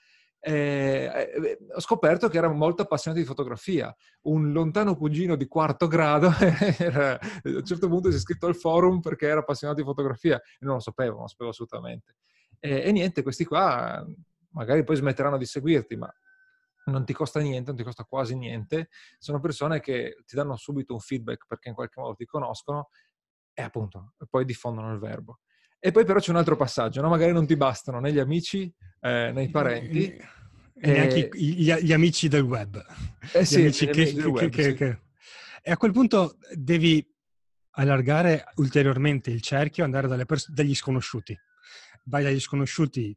eh, 0.44 1.08
eh, 1.14 1.58
ho 1.72 1.80
scoperto 1.80 2.28
che 2.28 2.40
era 2.40 2.50
molto 2.50 2.82
appassionato 2.82 3.22
di 3.22 3.28
fotografia. 3.28 3.96
Un 4.22 4.52
lontano 4.52 4.96
cugino 4.96 5.36
di 5.36 5.48
quarto 5.48 5.88
grado 5.88 6.32
era, 6.80 7.14
a 7.14 7.20
un 7.44 7.64
certo 7.64 7.88
punto 7.88 8.10
si 8.10 8.16
è 8.16 8.18
iscritto 8.18 8.48
al 8.48 8.56
forum 8.56 9.02
perché 9.02 9.28
era 9.28 9.42
appassionato 9.42 9.80
di 9.80 9.86
fotografia 9.86 10.38
e 10.38 10.66
non 10.66 10.76
lo 10.76 10.80
sapevo, 10.80 11.14
non 11.14 11.22
lo 11.22 11.28
sapevo 11.28 11.52
assolutamente. 11.52 12.16
E, 12.60 12.82
e 12.86 12.92
niente, 12.92 13.22
questi 13.22 13.46
qua 13.46 14.04
magari 14.52 14.84
poi 14.84 14.96
smetteranno 14.96 15.38
di 15.38 15.46
seguirti, 15.46 15.96
ma 15.96 16.12
non 16.86 17.06
ti 17.06 17.14
costa 17.14 17.40
niente, 17.40 17.68
non 17.68 17.76
ti 17.76 17.84
costa 17.84 18.04
quasi 18.04 18.36
niente. 18.36 18.90
Sono 19.18 19.40
persone 19.40 19.80
che 19.80 20.18
ti 20.26 20.36
danno 20.36 20.56
subito 20.56 20.94
un 20.94 21.00
feedback 21.00 21.46
perché 21.48 21.70
in 21.70 21.76
qualche 21.76 22.00
modo 22.00 22.16
ti 22.16 22.26
conoscono 22.26 22.90
e 23.54 23.62
appunto 23.62 24.14
poi 24.30 24.46
diffondono 24.46 24.94
il 24.94 25.00
verbo. 25.00 25.40
E 25.80 25.92
poi 25.92 26.06
però 26.06 26.20
c'è 26.20 26.32
un 26.32 26.38
altro 26.38 26.56
passaggio, 26.56 27.02
no? 27.02 27.10
magari 27.10 27.32
non 27.32 27.48
ti 27.48 27.56
bastano 27.56 28.00
né 28.00 28.12
gli 28.12 28.20
amici 28.20 28.72
eh, 29.00 29.32
né 29.34 29.44
i 29.44 29.50
parenti. 29.50 30.40
E 30.84 30.92
neanche 30.92 31.30
eh, 31.30 31.38
gli, 31.38 31.74
gli, 31.74 31.94
amici 31.94 32.28
del 32.28 32.42
web. 32.42 32.84
Eh 33.34 33.46
sì, 33.46 33.62
amici 33.62 33.88
che, 33.88 34.14
che, 34.14 34.24
web, 34.24 34.50
che, 34.50 34.76
sì. 34.78 34.98
E 35.64 35.72
a 35.72 35.78
quel 35.78 35.92
punto 35.92 36.38
devi 36.54 37.08
allargare 37.72 38.46
ulteriormente 38.56 39.30
il 39.30 39.42
cerchio, 39.42 39.84
andare 39.84 40.26
pers- 40.26 40.50
dagli 40.50 40.74
sconosciuti. 40.74 41.38
Vai 42.06 42.24
dagli 42.24 42.40
sconosciuti, 42.40 43.16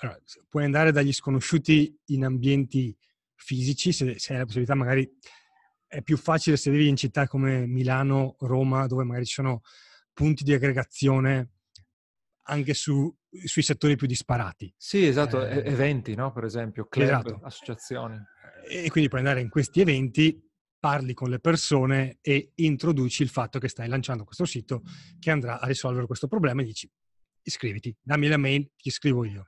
allora, 0.00 0.18
puoi 0.48 0.64
andare 0.64 0.92
dagli 0.92 1.12
sconosciuti 1.12 1.98
in 2.06 2.24
ambienti 2.24 2.96
fisici, 3.34 3.92
se, 3.92 4.18
se 4.18 4.32
hai 4.32 4.38
la 4.38 4.44
possibilità 4.44 4.74
magari 4.74 5.10
è 5.86 6.02
più 6.02 6.16
facile 6.16 6.56
se 6.56 6.70
vivi 6.70 6.88
in 6.88 6.96
città 6.96 7.26
come 7.26 7.66
Milano, 7.66 8.36
Roma, 8.40 8.86
dove 8.86 9.04
magari 9.04 9.26
ci 9.26 9.34
sono 9.34 9.62
punti 10.12 10.44
di 10.44 10.52
aggregazione 10.52 11.54
anche 12.44 12.74
su, 12.74 13.12
sui 13.44 13.62
settori 13.62 13.96
più 13.96 14.06
disparati. 14.06 14.72
Sì, 14.76 15.04
esatto, 15.06 15.44
eh, 15.44 15.62
eventi, 15.64 16.14
no? 16.14 16.32
per 16.32 16.44
esempio, 16.44 16.86
club, 16.86 17.26
esatto. 17.26 17.40
associazioni. 17.42 18.18
E 18.68 18.88
quindi 18.90 19.08
puoi 19.08 19.20
andare 19.20 19.40
in 19.40 19.48
questi 19.48 19.80
eventi, 19.80 20.40
parli 20.78 21.12
con 21.12 21.28
le 21.28 21.40
persone 21.40 22.18
e 22.20 22.52
introduci 22.56 23.22
il 23.22 23.28
fatto 23.28 23.58
che 23.58 23.68
stai 23.68 23.88
lanciando 23.88 24.24
questo 24.24 24.44
sito 24.44 24.82
che 25.18 25.30
andrà 25.30 25.60
a 25.60 25.66
risolvere 25.66 26.06
questo 26.06 26.26
problema 26.26 26.62
e 26.62 26.64
dici 26.64 26.90
iscriviti, 27.42 27.94
dammi 28.00 28.28
la 28.28 28.36
mail, 28.36 28.70
ti 28.76 28.90
scrivo 28.90 29.24
io. 29.24 29.46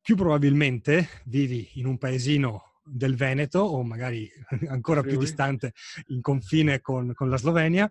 Più 0.00 0.16
probabilmente 0.16 1.08
vivi 1.24 1.70
in 1.74 1.86
un 1.86 1.98
paesino 1.98 2.68
del 2.84 3.16
Veneto 3.16 3.60
o 3.60 3.82
magari 3.82 4.28
ancora 4.68 5.02
più 5.02 5.18
distante 5.18 5.72
in 6.08 6.20
confine 6.20 6.80
con, 6.80 7.12
con 7.14 7.28
la 7.28 7.36
Slovenia 7.36 7.90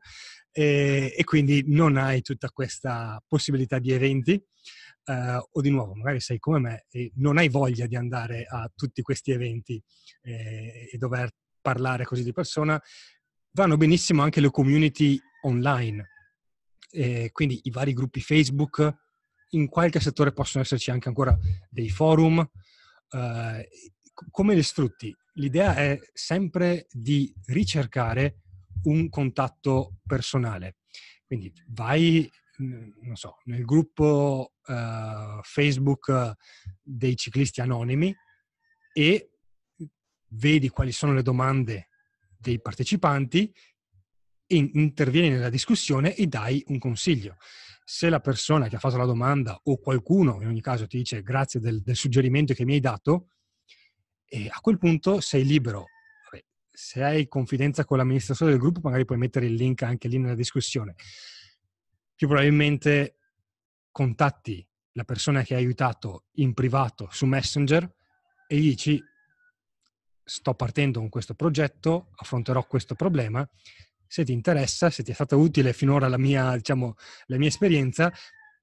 e, 0.51 1.13
e, 1.15 1.23
quindi 1.23 1.63
non 1.67 1.97
hai 1.97 2.21
tutta 2.21 2.49
questa 2.49 3.23
possibilità 3.27 3.79
di 3.79 3.91
eventi 3.91 4.33
eh, 5.05 5.39
o 5.51 5.61
di 5.61 5.69
nuovo 5.69 5.93
magari 5.93 6.19
sei 6.19 6.39
come 6.39 6.59
me 6.59 6.85
e 6.89 7.11
non 7.15 7.37
hai 7.37 7.49
voglia 7.49 7.85
di 7.85 7.95
andare 7.95 8.45
a 8.49 8.69
tutti 8.73 9.01
questi 9.01 9.31
eventi 9.31 9.81
eh, 10.23 10.89
e 10.91 10.97
dover 10.97 11.31
parlare 11.61 12.05
così 12.05 12.23
di 12.23 12.33
persona. 12.33 12.81
Vanno 13.51 13.77
benissimo 13.77 14.21
anche 14.21 14.41
le 14.41 14.51
community 14.51 15.19
online 15.41 16.09
e 16.89 17.31
quindi 17.31 17.59
i 17.63 17.69
vari 17.69 17.93
gruppi 17.93 18.21
Facebook 18.21 19.06
in 19.51 19.67
qualche 19.67 19.99
settore 19.99 20.33
possono 20.33 20.63
esserci 20.63 20.91
anche 20.91 21.07
ancora 21.07 21.38
dei 21.69 21.89
forum 21.89 22.39
eh, 23.10 23.69
come 24.31 24.55
li 24.55 24.63
sfrutti? 24.63 25.15
L'idea 25.33 25.75
è 25.75 25.99
sempre 26.13 26.88
di 26.91 27.31
ricercare 27.45 28.41
un 28.83 29.10
contatto 29.10 29.97
personale. 30.05 30.77
Quindi 31.25 31.53
vai, 31.67 32.29
non 32.57 33.15
so, 33.15 33.38
nel 33.45 33.63
gruppo 33.63 34.53
uh, 34.65 35.39
Facebook 35.43 36.33
dei 36.81 37.15
ciclisti 37.15 37.62
anonimi 37.62 38.15
e 38.93 39.31
vedi 40.29 40.69
quali 40.69 40.91
sono 40.91 41.13
le 41.13 41.21
domande 41.21 41.89
dei 42.39 42.60
partecipanti, 42.60 43.53
intervieni 44.47 45.29
nella 45.29 45.49
discussione 45.49 46.15
e 46.15 46.25
dai 46.27 46.63
un 46.67 46.79
consiglio. 46.79 47.38
Se 47.89 48.10
la 48.10 48.19
persona 48.19 48.67
che 48.67 48.76
ha 48.76 48.80
fatto 48.80 48.97
la 48.97 49.06
domanda 49.06 49.58
o 49.63 49.78
qualcuno 49.78 50.41
in 50.41 50.50
ogni 50.50 50.60
caso 50.60 50.88
ti 50.88 50.97
dice 50.97 51.21
grazie 51.21 51.62
del, 51.62 51.82
del 51.82 51.95
suggerimento 51.95 52.54
che 52.54 52.65
mi 52.65 52.73
hai 52.73 52.82
dato, 52.82 53.30
a 54.50 54.60
quel 54.60 54.78
punto 54.78 55.21
sei 55.21 55.45
libero. 55.45 55.86
Vabbè, 56.26 56.43
se 56.69 57.02
hai 57.02 57.30
confidenza 57.30 57.86
con 57.86 57.97
l'amministratore 57.97 58.52
del 58.52 58.60
gruppo, 58.60 58.82
magari 58.84 59.06
puoi 59.06 59.17
mettere 59.17 59.45
il 59.45 59.54
link 59.54 59.84
anche 59.84 60.10
lì 60.10 60.17
nella 60.17 60.36
discussione. 60.36 60.95
Più 62.13 62.28
probabilmente 62.28 63.19
contatti 63.89 64.67
la 64.91 65.06
persona 65.06 65.43
che 65.43 65.56
hai 65.56 65.63
aiutato 65.63 66.26
in 66.34 66.54
privato 66.54 67.08
su 67.10 67.26
Messenger 67.26 67.89
e 68.47 68.58
gli 68.58 68.69
dici 68.69 69.02
sto 70.26 70.54
partendo 70.56 71.00
con 71.00 71.08
questo 71.08 71.36
progetto, 71.36 72.10
affronterò 72.15 72.67
questo 72.67 72.95
problema, 72.95 73.50
se 74.07 74.23
ti 74.23 74.31
interessa, 74.31 74.89
se 74.89 75.03
ti 75.03 75.11
è 75.11 75.13
stata 75.13 75.35
utile 75.35 75.73
finora 75.73 76.07
la 76.07 76.17
mia, 76.17 76.55
diciamo, 76.55 76.95
la 77.25 77.37
mia 77.37 77.47
esperienza, 77.47 78.11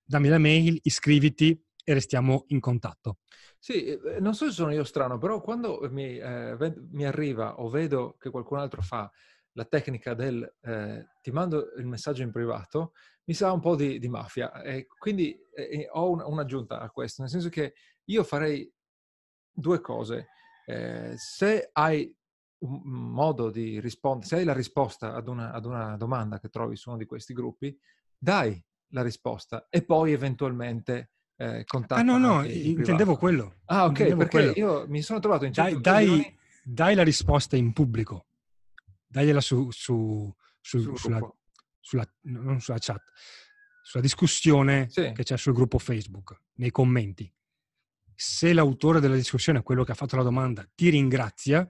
dammi 0.05 0.29
la 0.29 0.39
mail, 0.39 0.79
iscriviti 0.83 1.61
e 1.85 1.93
restiamo 1.93 2.45
in 2.49 2.61
contatto. 2.61 3.19
Sì, 3.59 3.99
non 4.21 4.35
so 4.35 4.47
se 4.47 4.53
sono 4.53 4.73
io 4.73 4.85
strano, 4.85 5.19
però 5.19 5.41
quando 5.41 5.87
mi, 5.91 6.19
eh, 6.19 6.57
mi 6.91 7.07
arriva 7.07 7.61
o 7.61 7.69
vedo 7.69 8.17
che 8.19 8.31
qualcun 8.31 8.59
altro 8.59 8.83
fa 8.83 9.11
la 9.53 9.65
tecnica 9.65 10.15
del 10.15 10.57
eh, 10.63 11.07
ti 11.23 11.31
mando 11.31 11.73
il 11.77 11.87
messaggio 11.87 12.23
in 12.23 12.33
privato, 12.33 12.93
mi 13.25 13.35
sa 13.35 13.53
un 13.53 13.61
po' 13.61 13.77
di, 13.77 13.99
di 13.99 14.09
mafia. 14.09 14.63
E 14.63 14.87
quindi 14.87 15.35
eh, 15.55 15.89
ho 15.91 16.11
un, 16.11 16.23
un'aggiunta 16.25 16.81
a 16.81 16.91
questo, 16.91 17.23
nel 17.23 17.31
senso 17.31 17.49
che 17.49 17.75
io 18.05 18.23
farei 18.25 18.71
due 19.51 19.81
cose. 19.81 20.29
Eh, 20.67 21.15
se 21.17 21.71
hai 21.73 22.15
un 22.65 22.81
modo 22.85 23.51
di 23.51 23.81
rispondere, 23.81 24.27
se 24.27 24.37
hai 24.37 24.45
la 24.45 24.53
risposta 24.53 25.15
ad 25.15 25.29
una, 25.29 25.53
ad 25.53 25.65
una 25.65 25.97
domanda 25.97 26.39
che 26.39 26.49
trovi 26.49 26.77
su 26.77 26.89
uno 26.89 26.99
di 26.99 27.07
questi 27.07 27.33
gruppi, 27.33 27.77
dai 28.17 28.63
la 28.89 29.03
risposta 29.03 29.67
e 29.69 29.83
poi 29.83 30.13
eventualmente 30.13 31.11
eh. 31.37 31.65
Ah, 31.89 32.03
no, 32.03 32.17
no, 32.17 32.45
intendevo 32.45 33.17
quello. 33.17 33.57
Ah, 33.65 33.87
ok, 33.87 33.91
intendevo 33.91 34.19
perché 34.19 34.53
quello. 34.53 34.53
io 34.53 34.89
mi 34.89 35.03
sono 35.03 35.19
trovato 35.19 35.45
in 35.45 35.51
dai, 35.51 35.81
dai, 35.81 36.39
dai, 36.63 36.95
la 36.95 37.03
risposta 37.03 37.57
in 37.57 37.73
pubblico, 37.73 38.27
dagliela 39.05 39.41
su, 39.41 39.69
su, 39.73 40.33
su 40.61 40.95
sulla, 40.95 41.19
sulla, 41.81 42.09
non 42.23 42.61
sulla 42.61 42.79
chat, 42.79 43.03
sulla 43.83 44.03
discussione 44.03 44.89
sì. 44.91 45.11
che 45.13 45.25
c'è 45.25 45.37
sul 45.37 45.55
gruppo 45.55 45.79
Facebook, 45.79 46.41
nei 46.55 46.71
commenti. 46.71 47.31
Se 48.15 48.53
l'autore 48.53 49.01
della 49.01 49.17
discussione, 49.17 49.65
quello 49.65 49.83
che 49.83 49.91
ha 49.91 49.97
fatto 49.97 50.15
la 50.15 50.23
domanda, 50.23 50.65
ti 50.73 50.89
ringrazia 50.89 51.69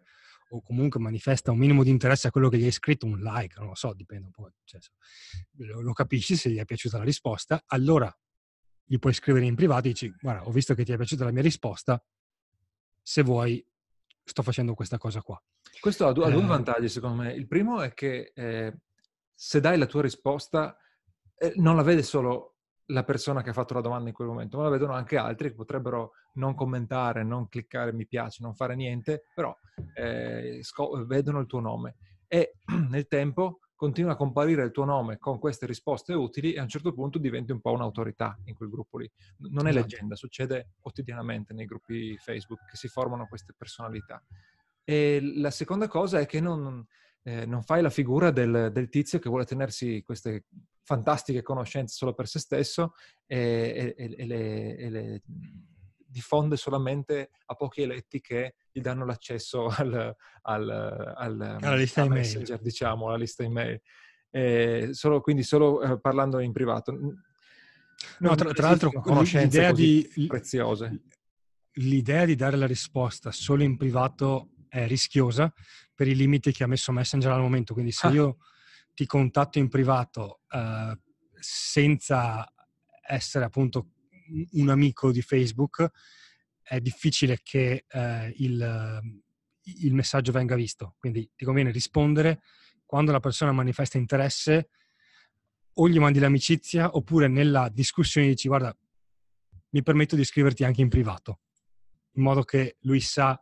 o 0.54 0.62
comunque 0.62 1.00
manifesta 1.00 1.50
un 1.50 1.58
minimo 1.58 1.82
di 1.82 1.90
interesse 1.90 2.28
a 2.28 2.30
quello 2.30 2.48
che 2.48 2.58
gli 2.58 2.64
hai 2.64 2.70
scritto, 2.70 3.06
un 3.06 3.18
like, 3.18 3.58
non 3.58 3.68
lo 3.68 3.74
so, 3.74 3.92
dipende 3.92 4.26
un 4.26 4.30
po', 4.30 4.50
cioè, 4.64 4.80
lo, 5.58 5.80
lo 5.80 5.92
capisci 5.92 6.36
se 6.36 6.48
gli 6.50 6.58
è 6.58 6.64
piaciuta 6.64 6.98
la 6.98 7.04
risposta, 7.04 7.62
allora 7.66 8.16
gli 8.84 8.98
puoi 8.98 9.12
scrivere 9.12 9.46
in 9.46 9.56
privato 9.56 9.88
e 9.88 9.90
dici 9.90 10.14
guarda 10.20 10.46
ho 10.46 10.50
visto 10.52 10.74
che 10.74 10.84
ti 10.84 10.92
è 10.92 10.96
piaciuta 10.96 11.24
la 11.24 11.32
mia 11.32 11.42
risposta 11.42 12.02
se 13.00 13.22
vuoi 13.22 13.66
sto 14.22 14.42
facendo 14.42 14.74
questa 14.74 14.98
cosa 14.98 15.22
qua. 15.22 15.42
Questo 15.80 16.06
ha 16.06 16.12
due, 16.12 16.32
eh, 16.32 16.40
vantaggi 16.40 16.88
secondo 16.88 17.22
me. 17.22 17.32
Il 17.32 17.46
primo 17.46 17.82
è 17.82 17.92
che 17.92 18.32
eh, 18.34 18.78
se 19.34 19.60
dai 19.60 19.76
la 19.76 19.86
tua 19.86 20.02
risposta 20.02 20.76
eh, 21.36 21.52
non 21.56 21.76
la 21.76 21.82
vede 21.82 22.02
solo 22.02 22.53
la 22.86 23.04
persona 23.04 23.42
che 23.42 23.50
ha 23.50 23.54
fatto 23.54 23.74
la 23.74 23.80
domanda 23.80 24.08
in 24.08 24.14
quel 24.14 24.28
momento, 24.28 24.58
ma 24.58 24.64
la 24.64 24.70
vedono 24.70 24.92
anche 24.92 25.16
altri 25.16 25.48
che 25.48 25.54
potrebbero 25.54 26.12
non 26.34 26.54
commentare, 26.54 27.22
non 27.22 27.48
cliccare 27.48 27.92
mi 27.92 28.06
piace, 28.06 28.42
non 28.42 28.54
fare 28.54 28.74
niente, 28.74 29.24
però 29.34 29.56
eh, 29.94 30.58
sco- 30.62 31.04
vedono 31.06 31.40
il 31.40 31.46
tuo 31.46 31.60
nome 31.60 31.96
e 32.26 32.56
nel 32.90 33.06
tempo 33.06 33.60
continua 33.76 34.12
a 34.12 34.16
comparire 34.16 34.64
il 34.64 34.70
tuo 34.70 34.84
nome 34.84 35.18
con 35.18 35.38
queste 35.38 35.66
risposte 35.66 36.14
utili 36.14 36.52
e 36.52 36.58
a 36.58 36.62
un 36.62 36.68
certo 36.68 36.92
punto 36.92 37.18
diventi 37.18 37.52
un 37.52 37.60
po' 37.60 37.72
un'autorità 37.72 38.38
in 38.44 38.54
quel 38.54 38.70
gruppo 38.70 38.98
lì. 38.98 39.10
Non 39.38 39.66
è 39.66 39.70
esatto. 39.70 39.86
leggenda, 39.86 40.14
succede 40.14 40.70
quotidianamente 40.80 41.52
nei 41.52 41.66
gruppi 41.66 42.16
Facebook 42.16 42.64
che 42.70 42.76
si 42.76 42.88
formano 42.88 43.26
queste 43.26 43.52
personalità. 43.56 44.22
E 44.84 45.20
la 45.36 45.50
seconda 45.50 45.88
cosa 45.88 46.18
è 46.18 46.26
che 46.26 46.40
non, 46.40 46.84
eh, 47.22 47.46
non 47.46 47.62
fai 47.62 47.82
la 47.82 47.90
figura 47.90 48.30
del, 48.30 48.70
del, 48.72 48.88
tizio 48.88 49.18
che 49.18 49.28
vuole 49.28 49.44
tenersi 49.44 50.02
queste 50.02 50.44
fantastiche 50.84 51.42
conoscenze 51.42 51.96
solo 51.96 52.14
per 52.14 52.28
se 52.28 52.38
stesso 52.38 52.94
e, 53.26 53.94
e, 53.96 54.14
e, 54.16 54.26
le, 54.26 54.76
e, 54.76 54.90
le, 54.90 55.22
diffonde 56.06 56.56
solamente 56.56 57.30
a 57.46 57.54
pochi 57.54 57.82
eletti 57.82 58.20
che 58.20 58.54
gli 58.70 58.80
danno 58.80 59.04
l'accesso 59.04 59.66
al, 59.76 60.14
al, 60.42 60.70
al, 61.16 61.58
alla 61.60 61.76
lista 61.76 62.02
al 62.02 62.10
messenger, 62.10 62.60
diciamo, 62.60 63.08
alla 63.08 63.16
lista 63.16 63.42
email. 63.42 63.80
Solo, 64.92 65.20
quindi 65.20 65.42
solo 65.44 65.80
eh, 65.80 66.00
parlando 66.00 66.40
in 66.40 66.52
privato. 66.52 66.92
No, 68.18 68.34
tra, 68.34 68.52
tra 68.52 68.68
l'altro, 68.68 68.90
l'idea 69.22 69.72
di, 69.72 70.26
preziose. 70.26 71.02
L'idea 71.74 72.24
di 72.24 72.34
dare 72.34 72.56
la 72.56 72.66
risposta 72.66 73.30
solo 73.30 73.62
in 73.62 73.76
privato 73.76 74.50
è 74.68 74.86
rischiosa 74.86 75.52
per 75.94 76.08
i 76.08 76.16
limiti 76.16 76.52
che 76.52 76.64
ha 76.64 76.66
messo 76.66 76.92
Messenger 76.92 77.30
al 77.30 77.40
momento. 77.40 77.74
Quindi 77.74 77.92
se 77.92 78.08
ah. 78.08 78.10
io 78.10 78.38
ti 78.94 79.06
contatto 79.06 79.58
in 79.58 79.68
privato 79.68 80.40
uh, 80.50 80.96
senza 81.38 82.50
essere 83.06 83.44
appunto 83.44 83.90
un 84.52 84.68
amico 84.70 85.12
di 85.12 85.20
Facebook, 85.20 85.86
è 86.62 86.80
difficile 86.80 87.40
che 87.42 87.84
uh, 87.92 88.32
il, 88.36 89.00
il, 89.62 89.94
messaggio 89.94 90.32
venga 90.32 90.54
visto. 90.54 90.94
Quindi 90.98 91.30
ti 91.34 91.44
conviene 91.44 91.70
rispondere 91.70 92.40
quando 92.86 93.12
la 93.12 93.20
persona 93.20 93.52
manifesta 93.52 93.98
interesse 93.98 94.70
o 95.74 95.88
gli 95.88 95.98
mandi 95.98 96.20
l'amicizia 96.20 96.96
oppure 96.96 97.26
nella 97.28 97.68
discussione 97.68 98.28
dici 98.28 98.46
guarda 98.46 98.76
mi 99.70 99.82
permetto 99.82 100.14
di 100.14 100.22
scriverti 100.22 100.62
anche 100.62 100.82
in 100.82 100.88
privato 100.88 101.40
in 102.14 102.22
modo 102.22 102.42
che 102.44 102.76
lui 102.82 103.00
sa 103.00 103.40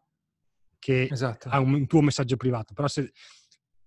che 0.79 1.09
esatto. 1.11 1.49
ha 1.49 1.61
un, 1.61 1.75
un, 1.75 1.87
tuo 1.87 2.01
messaggio 2.01 2.37
privato. 2.37 2.75
Però 2.75 2.89
se, 2.89 3.13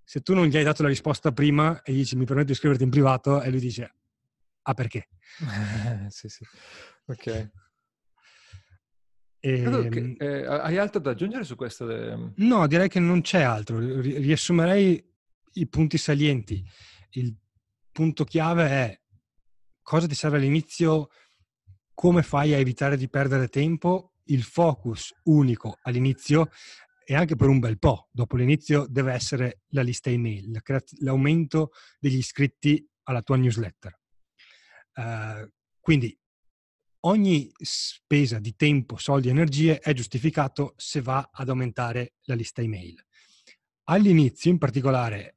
se, 0.06 0.22
tu 0.22 0.34
non 0.34 0.46
gli 0.46 0.56
hai 0.56 0.63
dato 0.63 0.84
la 0.84 0.88
risposta 0.88 1.32
prima 1.32 1.82
e 1.82 1.91
gli 1.91 1.98
dici 1.98 2.15
mi 2.15 2.26
permetto 2.26 2.50
di 2.50 2.56
scriverti 2.56 2.84
in 2.84 2.89
privato 2.89 3.41
e 3.41 3.50
lui 3.50 3.60
dice 3.60 3.94
ah 4.62 4.74
perché? 4.74 5.10
sì, 6.10 6.30
sì. 6.30 6.46
Ok. 7.06 7.52
E, 9.46 9.62
che, 9.91 10.00
ehm 10.00 10.15
eh, 10.18 10.44
hai 10.44 10.80
altro 10.80 11.00
da 11.00 11.12
aggiungere 11.12 11.44
su 11.44 11.56
questo? 11.56 11.86
De... 11.86 12.32
No, 12.38 12.65
direi 12.65 12.89
che 12.89 13.00
non 13.00 13.22
c'è 13.22 13.44
altro. 13.44 13.78
Riassumerei 13.78 15.08
i 15.54 15.68
punti 15.68 16.00
salienti. 16.00 16.68
Il 17.12 17.38
punto 17.91 18.24
chiave 18.24 18.68
è 18.68 19.02
cosa 19.84 20.08
ti 20.08 20.15
serve 20.15 20.38
all'inizio, 20.38 21.10
come 21.94 22.24
fai 22.24 22.56
a 22.56 22.58
evitare 22.58 22.98
di 22.98 23.08
perdere 23.08 23.48
tempo, 23.48 24.15
il 24.26 24.41
focus 24.41 25.13
unico 25.26 25.78
all'inizio 25.84 26.50
e 27.06 27.15
anche 27.15 27.36
per 27.36 27.48
un 27.48 27.60
bel 27.60 27.78
po'. 27.78 28.10
Dopo 28.12 28.36
l'inizio 28.36 28.86
deve 28.89 29.13
essere 29.13 29.62
la 29.70 29.84
lista 29.84 30.10
email, 30.10 30.62
l'aumento 31.00 31.72
degli 32.00 32.18
iscritti 32.18 32.86
alla 33.04 33.22
tua 33.22 33.38
newsletter. 33.38 34.00
Uh, 34.96 35.48
quindi 35.80 36.18
ogni 37.02 37.52
spesa 37.58 38.39
di 38.39 38.56
tempo, 38.56 38.98
soldi 38.98 39.30
energie 39.30 39.80
è 39.80 39.94
giustificato 39.94 40.74
se 40.78 41.02
va 41.02 41.30
ad 41.32 41.50
aumentare 41.50 42.15
la 42.24 42.34
lista 42.34 42.62
email. 42.62 43.00
All'inizio, 43.84 44.50
in 44.50 44.58
particolare, 44.58 45.36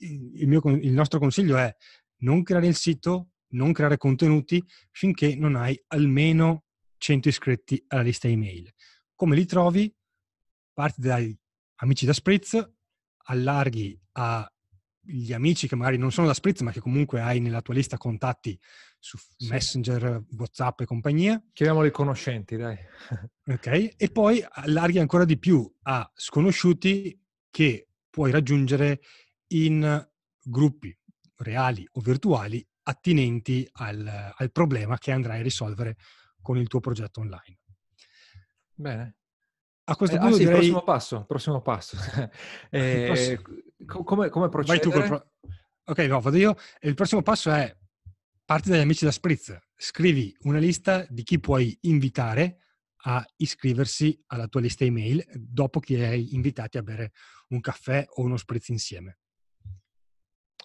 il, 0.00 0.46
mio, 0.46 0.60
il 0.64 0.92
nostro 0.92 1.18
consiglio 1.18 1.56
è 1.56 1.74
non 2.18 2.44
creare 2.44 2.68
il 2.68 2.76
sito, 2.76 3.30
non 3.50 3.72
creare 3.72 3.96
contenuti 3.96 4.62
finché 4.92 5.34
non 5.34 5.56
hai 5.56 5.80
almeno 5.88 6.66
100 6.98 7.28
iscritti 7.28 7.82
alla 7.88 8.02
lista 8.02 8.28
email. 8.28 8.72
Come 9.14 9.34
li 9.34 9.44
trovi? 9.44 9.92
Parti 10.78 11.00
dai 11.00 11.36
amici 11.80 12.06
da 12.06 12.12
Spritz, 12.12 12.72
allarghi 13.24 14.00
agli 14.12 15.32
amici 15.32 15.66
che 15.66 15.74
magari 15.74 15.96
non 15.98 16.12
sono 16.12 16.28
da 16.28 16.34
Spritz, 16.34 16.60
ma 16.60 16.70
che 16.70 16.78
comunque 16.78 17.20
hai 17.20 17.40
nella 17.40 17.62
tua 17.62 17.74
lista 17.74 17.96
contatti 17.96 18.56
su 18.96 19.18
sì. 19.18 19.48
Messenger, 19.48 20.22
WhatsApp 20.36 20.82
e 20.82 20.84
compagnia. 20.84 21.42
Chiamiamoli 21.52 21.90
conoscenti, 21.90 22.56
dai. 22.56 22.76
ok, 23.50 23.94
e 23.96 24.10
poi 24.12 24.40
allarghi 24.48 25.00
ancora 25.00 25.24
di 25.24 25.36
più 25.36 25.68
a 25.82 26.08
sconosciuti 26.14 27.20
che 27.50 27.88
puoi 28.08 28.30
raggiungere 28.30 29.00
in 29.48 30.08
gruppi 30.40 30.96
reali 31.38 31.88
o 31.90 32.00
virtuali 32.00 32.64
attinenti 32.84 33.68
al, 33.72 34.32
al 34.32 34.52
problema 34.52 34.96
che 34.96 35.10
andrai 35.10 35.40
a 35.40 35.42
risolvere 35.42 35.96
con 36.40 36.56
il 36.56 36.68
tuo 36.68 36.78
progetto 36.78 37.18
online. 37.18 37.58
Bene, 38.74 39.16
a 39.90 39.96
questo 39.96 40.16
eh, 40.16 40.18
punto 40.18 40.34
ah, 40.34 40.38
sì, 40.38 40.44
direi... 40.44 40.54
il 40.54 40.58
prossimo 40.58 40.82
passo, 40.82 41.24
prossimo 41.24 41.62
passo. 41.62 41.96
eh, 42.70 43.04
prossimo... 43.06 44.04
Come, 44.04 44.28
come 44.28 44.48
procedere? 44.48 45.06
Pro... 45.06 45.30
Ok, 45.84 45.98
no, 46.00 46.20
vado 46.20 46.36
io. 46.36 46.56
Il 46.80 46.94
prossimo 46.94 47.22
passo 47.22 47.50
è 47.50 47.74
parti 48.44 48.68
dagli 48.68 48.80
amici 48.80 49.04
da 49.04 49.10
Spritz, 49.10 49.56
scrivi 49.76 50.36
una 50.40 50.58
lista 50.58 51.06
di 51.08 51.22
chi 51.22 51.40
puoi 51.40 51.76
invitare 51.82 52.58
a 53.02 53.24
iscriversi 53.36 54.22
alla 54.26 54.48
tua 54.48 54.60
lista 54.60 54.84
email 54.84 55.24
dopo 55.34 55.80
che 55.80 56.04
hai 56.04 56.34
invitati 56.34 56.76
a 56.76 56.82
bere 56.82 57.12
un 57.48 57.60
caffè 57.60 58.04
o 58.08 58.22
uno 58.22 58.36
spritz 58.36 58.68
insieme. 58.68 59.18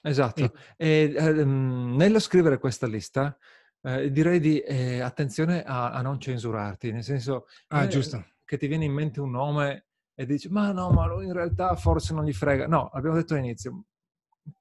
Esatto. 0.01 0.53
E, 0.75 1.13
e 1.15 1.41
um, 1.41 1.95
nello 1.95 2.19
scrivere 2.19 2.57
questa 2.57 2.87
lista 2.87 3.37
eh, 3.83 4.11
direi 4.11 4.39
di 4.39 4.59
eh, 4.59 4.99
attenzione 4.99 5.63
a, 5.63 5.91
a, 5.91 6.01
non 6.01 6.19
censurarti, 6.19 6.91
nel 6.91 7.03
senso... 7.03 7.45
Ah, 7.67 7.83
eh, 7.83 7.87
giusto 7.87 8.32
che 8.45 8.57
ti 8.57 8.67
viene 8.67 8.85
in 8.85 8.93
mente 8.93 9.21
un 9.21 9.31
nome 9.31 9.87
e 10.15 10.25
dici 10.25 10.49
ma 10.49 10.71
no, 10.71 10.91
ma 10.91 11.07
lui 11.07 11.25
in 11.25 11.33
realtà 11.33 11.75
forse 11.75 12.13
non 12.13 12.25
gli 12.25 12.33
frega. 12.33 12.67
No, 12.67 12.89
l'abbiamo 12.93 13.15
detto 13.15 13.33
all'inizio, 13.33 13.85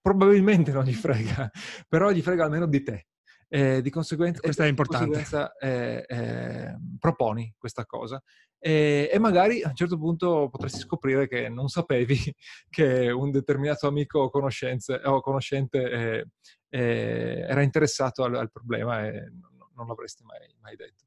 probabilmente 0.01 0.73
non 0.73 0.85
gli 0.85 0.95
frega, 0.95 1.51
però 1.89 2.11
gli 2.11 2.23
frega 2.23 2.45
almeno 2.45 2.67
di 2.67 2.83
te. 2.83 3.07
Eh, 3.49 3.83
di 3.83 3.91
conseguenza, 3.91 4.41
questa 4.41 4.65
è 4.65 4.69
importante. 4.69 5.27
Eh, 5.61 6.07
eh, 6.09 6.75
proponi 6.99 7.55
questa 7.59 7.85
cosa 7.85 8.23
e, 8.65 9.11
e, 9.13 9.19
magari 9.19 9.61
a 9.61 9.71
un 9.71 9.75
certo 9.75 9.99
punto 9.99 10.49
potresti 10.49 10.79
scoprire 10.79 11.27
che 11.27 11.49
non 11.49 11.67
sapevi 11.67 12.17
che 12.71 13.11
un 13.11 13.33
determinato 13.33 13.89
amico 13.89 14.21
o, 14.21 14.31
o 14.31 15.21
conoscente 15.21 15.91
eh, 15.91 16.27
eh, 16.69 17.45
era 17.49 17.63
interessato 17.63 18.23
al, 18.23 18.37
al, 18.37 18.53
problema 18.53 19.05
e 19.05 19.11
non, 19.11 19.69
non 19.75 19.87
l'avresti 19.89 20.23
mai, 20.23 20.49
mai 20.61 20.77
detto. 20.77 21.07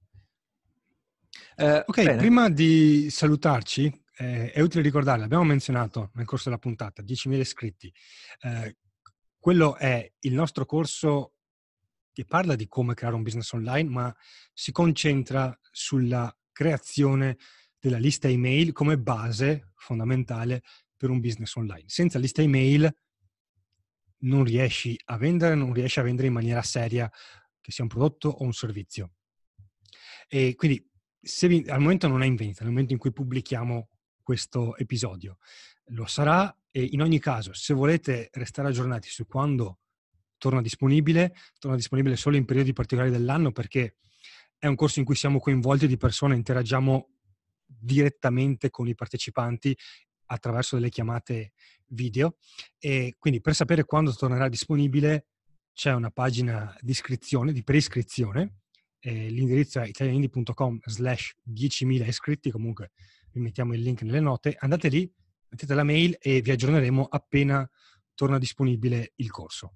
Eh, 1.57 1.83
ok, 1.85 2.03
bene. 2.03 2.17
prima 2.17 2.49
di 2.49 3.09
salutarci, 3.09 3.91
eh, 4.17 4.51
è 4.51 4.59
utile 4.59 4.81
ricordare, 4.81 5.19
l'abbiamo 5.19 5.43
menzionato 5.43 6.11
nel 6.15 6.25
corso 6.25 6.49
della 6.49 6.59
puntata, 6.59 7.01
10.000 7.01 7.39
iscritti. 7.39 7.93
Eh, 8.41 8.77
quello 9.39 9.77
è 9.77 10.11
il 10.19 10.33
nostro 10.33 10.65
corso 10.65 11.33
che 12.11 12.25
parla 12.25 12.55
di 12.55 12.67
come 12.67 12.93
creare 12.93 13.15
un 13.15 13.23
business 13.23 13.51
online, 13.51 13.89
ma 13.89 14.15
si 14.53 14.71
concentra 14.71 15.57
sulla 15.71 16.33
creazione 16.51 17.37
della 17.79 17.97
lista 17.97 18.27
email 18.27 18.71
come 18.71 18.97
base 18.97 19.73
fondamentale 19.75 20.63
per 20.95 21.09
un 21.09 21.19
business 21.19 21.55
online. 21.55 21.83
Senza 21.87 22.17
lista 22.17 22.41
email 22.41 22.89
non 24.19 24.43
riesci 24.43 24.99
a 25.05 25.17
vendere, 25.17 25.55
non 25.55 25.73
riesci 25.73 25.99
a 25.99 26.03
vendere 26.03 26.27
in 26.27 26.33
maniera 26.33 26.61
seria, 26.61 27.09
che 27.61 27.71
sia 27.71 27.83
un 27.83 27.89
prodotto 27.89 28.29
o 28.29 28.43
un 28.43 28.53
servizio. 28.53 29.13
E 30.27 30.55
quindi 30.55 30.89
vi, 31.47 31.65
al 31.67 31.79
momento 31.79 32.07
non 32.07 32.21
è 32.21 32.25
in 32.25 32.35
vendita, 32.35 32.63
nel 32.63 32.71
momento 32.71 32.93
in 32.93 32.99
cui 32.99 33.11
pubblichiamo 33.11 33.89
questo 34.21 34.75
episodio. 34.77 35.38
Lo 35.89 36.05
sarà 36.05 36.55
e 36.71 36.83
in 36.83 37.01
ogni 37.01 37.19
caso, 37.19 37.53
se 37.53 37.73
volete 37.73 38.29
restare 38.33 38.67
aggiornati 38.67 39.07
su 39.09 39.25
quando 39.25 39.79
torna 40.38 40.61
disponibile, 40.61 41.33
torna 41.59 41.77
disponibile 41.77 42.15
solo 42.15 42.35
in 42.35 42.45
periodi 42.45 42.73
particolari 42.73 43.11
dell'anno 43.11 43.51
perché 43.51 43.97
è 44.57 44.67
un 44.67 44.75
corso 44.75 44.99
in 44.99 45.05
cui 45.05 45.15
siamo 45.15 45.39
coinvolti 45.39 45.88
di 45.88 45.97
persone, 45.97 46.35
interagiamo 46.35 47.09
direttamente 47.65 48.69
con 48.69 48.88
i 48.88 48.95
partecipanti 48.95 49.77
attraverso 50.27 50.75
delle 50.75 50.89
chiamate 50.89 51.53
video 51.88 52.38
e 52.79 53.15
quindi 53.17 53.41
per 53.41 53.53
sapere 53.53 53.85
quando 53.85 54.13
tornerà 54.13 54.49
disponibile 54.49 55.27
c'è 55.73 55.93
una 55.93 56.09
pagina 56.09 56.75
di 56.81 56.91
iscrizione, 56.91 57.51
di 57.51 57.63
preiscrizione 57.63 58.61
eh, 59.05 59.29
l'indirizzo 59.29 59.79
è 59.81 59.87
italianindie.com 59.87 60.79
slash 60.83 61.35
10.000 61.47 62.07
iscritti, 62.07 62.49
comunque 62.49 62.91
vi 63.33 63.39
mettiamo 63.39 63.75
il 63.75 63.81
link 63.81 64.01
nelle 64.01 64.19
note, 64.19 64.55
andate 64.57 64.87
lì, 64.87 65.11
mettete 65.49 65.75
la 65.75 65.83
mail 65.83 66.17
e 66.19 66.41
vi 66.41 66.49
aggiorneremo 66.49 67.03
appena 67.03 67.69
torna 68.15 68.39
disponibile 68.39 69.11
il 69.17 69.29
corso. 69.29 69.75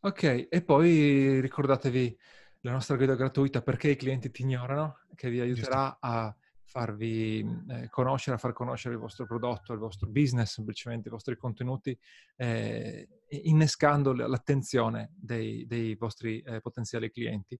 Ok, 0.00 0.46
e 0.48 0.62
poi 0.62 1.40
ricordatevi 1.40 2.16
la 2.60 2.70
nostra 2.70 2.94
guida 2.94 3.16
gratuita 3.16 3.60
perché 3.60 3.90
i 3.90 3.96
clienti 3.96 4.30
ti 4.30 4.42
ignorano, 4.42 5.00
che 5.16 5.28
vi 5.28 5.40
aiuterà 5.40 5.88
Giusto. 5.90 5.98
a 6.00 6.36
farvi 6.74 7.38
eh, 7.68 7.88
conoscere, 7.88 8.34
a 8.34 8.38
far 8.40 8.52
conoscere 8.52 8.94
il 8.94 9.00
vostro 9.00 9.26
prodotto, 9.26 9.72
il 9.72 9.78
vostro 9.78 10.08
business, 10.08 10.54
semplicemente 10.54 11.06
i 11.06 11.10
vostri 11.12 11.36
contenuti, 11.36 11.96
eh, 12.34 13.08
innescando 13.28 14.12
l'attenzione 14.12 15.12
dei, 15.14 15.66
dei 15.66 15.94
vostri 15.94 16.40
eh, 16.40 16.60
potenziali 16.60 17.12
clienti. 17.12 17.56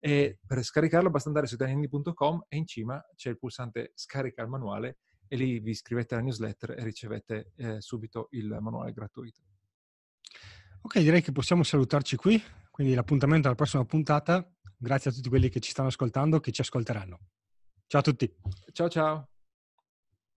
E 0.00 0.40
per 0.44 0.64
scaricarlo 0.64 1.10
basta 1.10 1.28
andare 1.28 1.46
su 1.46 1.54
italianindi.com 1.54 2.46
e 2.48 2.56
in 2.56 2.66
cima 2.66 3.00
c'è 3.14 3.30
il 3.30 3.38
pulsante 3.38 3.92
scarica 3.94 4.42
il 4.42 4.48
manuale 4.48 4.98
e 5.28 5.36
lì 5.36 5.60
vi 5.60 5.70
iscrivete 5.70 6.14
alla 6.14 6.24
newsletter 6.24 6.72
e 6.72 6.82
ricevete 6.82 7.52
eh, 7.54 7.80
subito 7.80 8.26
il 8.32 8.48
manuale 8.60 8.92
gratuito. 8.92 9.42
Ok, 10.80 10.98
direi 10.98 11.22
che 11.22 11.30
possiamo 11.30 11.62
salutarci 11.62 12.16
qui, 12.16 12.42
quindi 12.72 12.94
l'appuntamento 12.94 13.46
alla 13.46 13.56
prossima 13.56 13.84
puntata. 13.84 14.44
Grazie 14.76 15.10
a 15.10 15.14
tutti 15.14 15.28
quelli 15.28 15.50
che 15.50 15.60
ci 15.60 15.70
stanno 15.70 15.88
ascoltando, 15.88 16.40
che 16.40 16.50
ci 16.50 16.62
ascolteranno. 16.62 17.20
Ciao 17.88 18.00
a 18.00 18.02
tutti. 18.02 18.32
Ciao 18.72 18.88
ciao. 18.88 19.28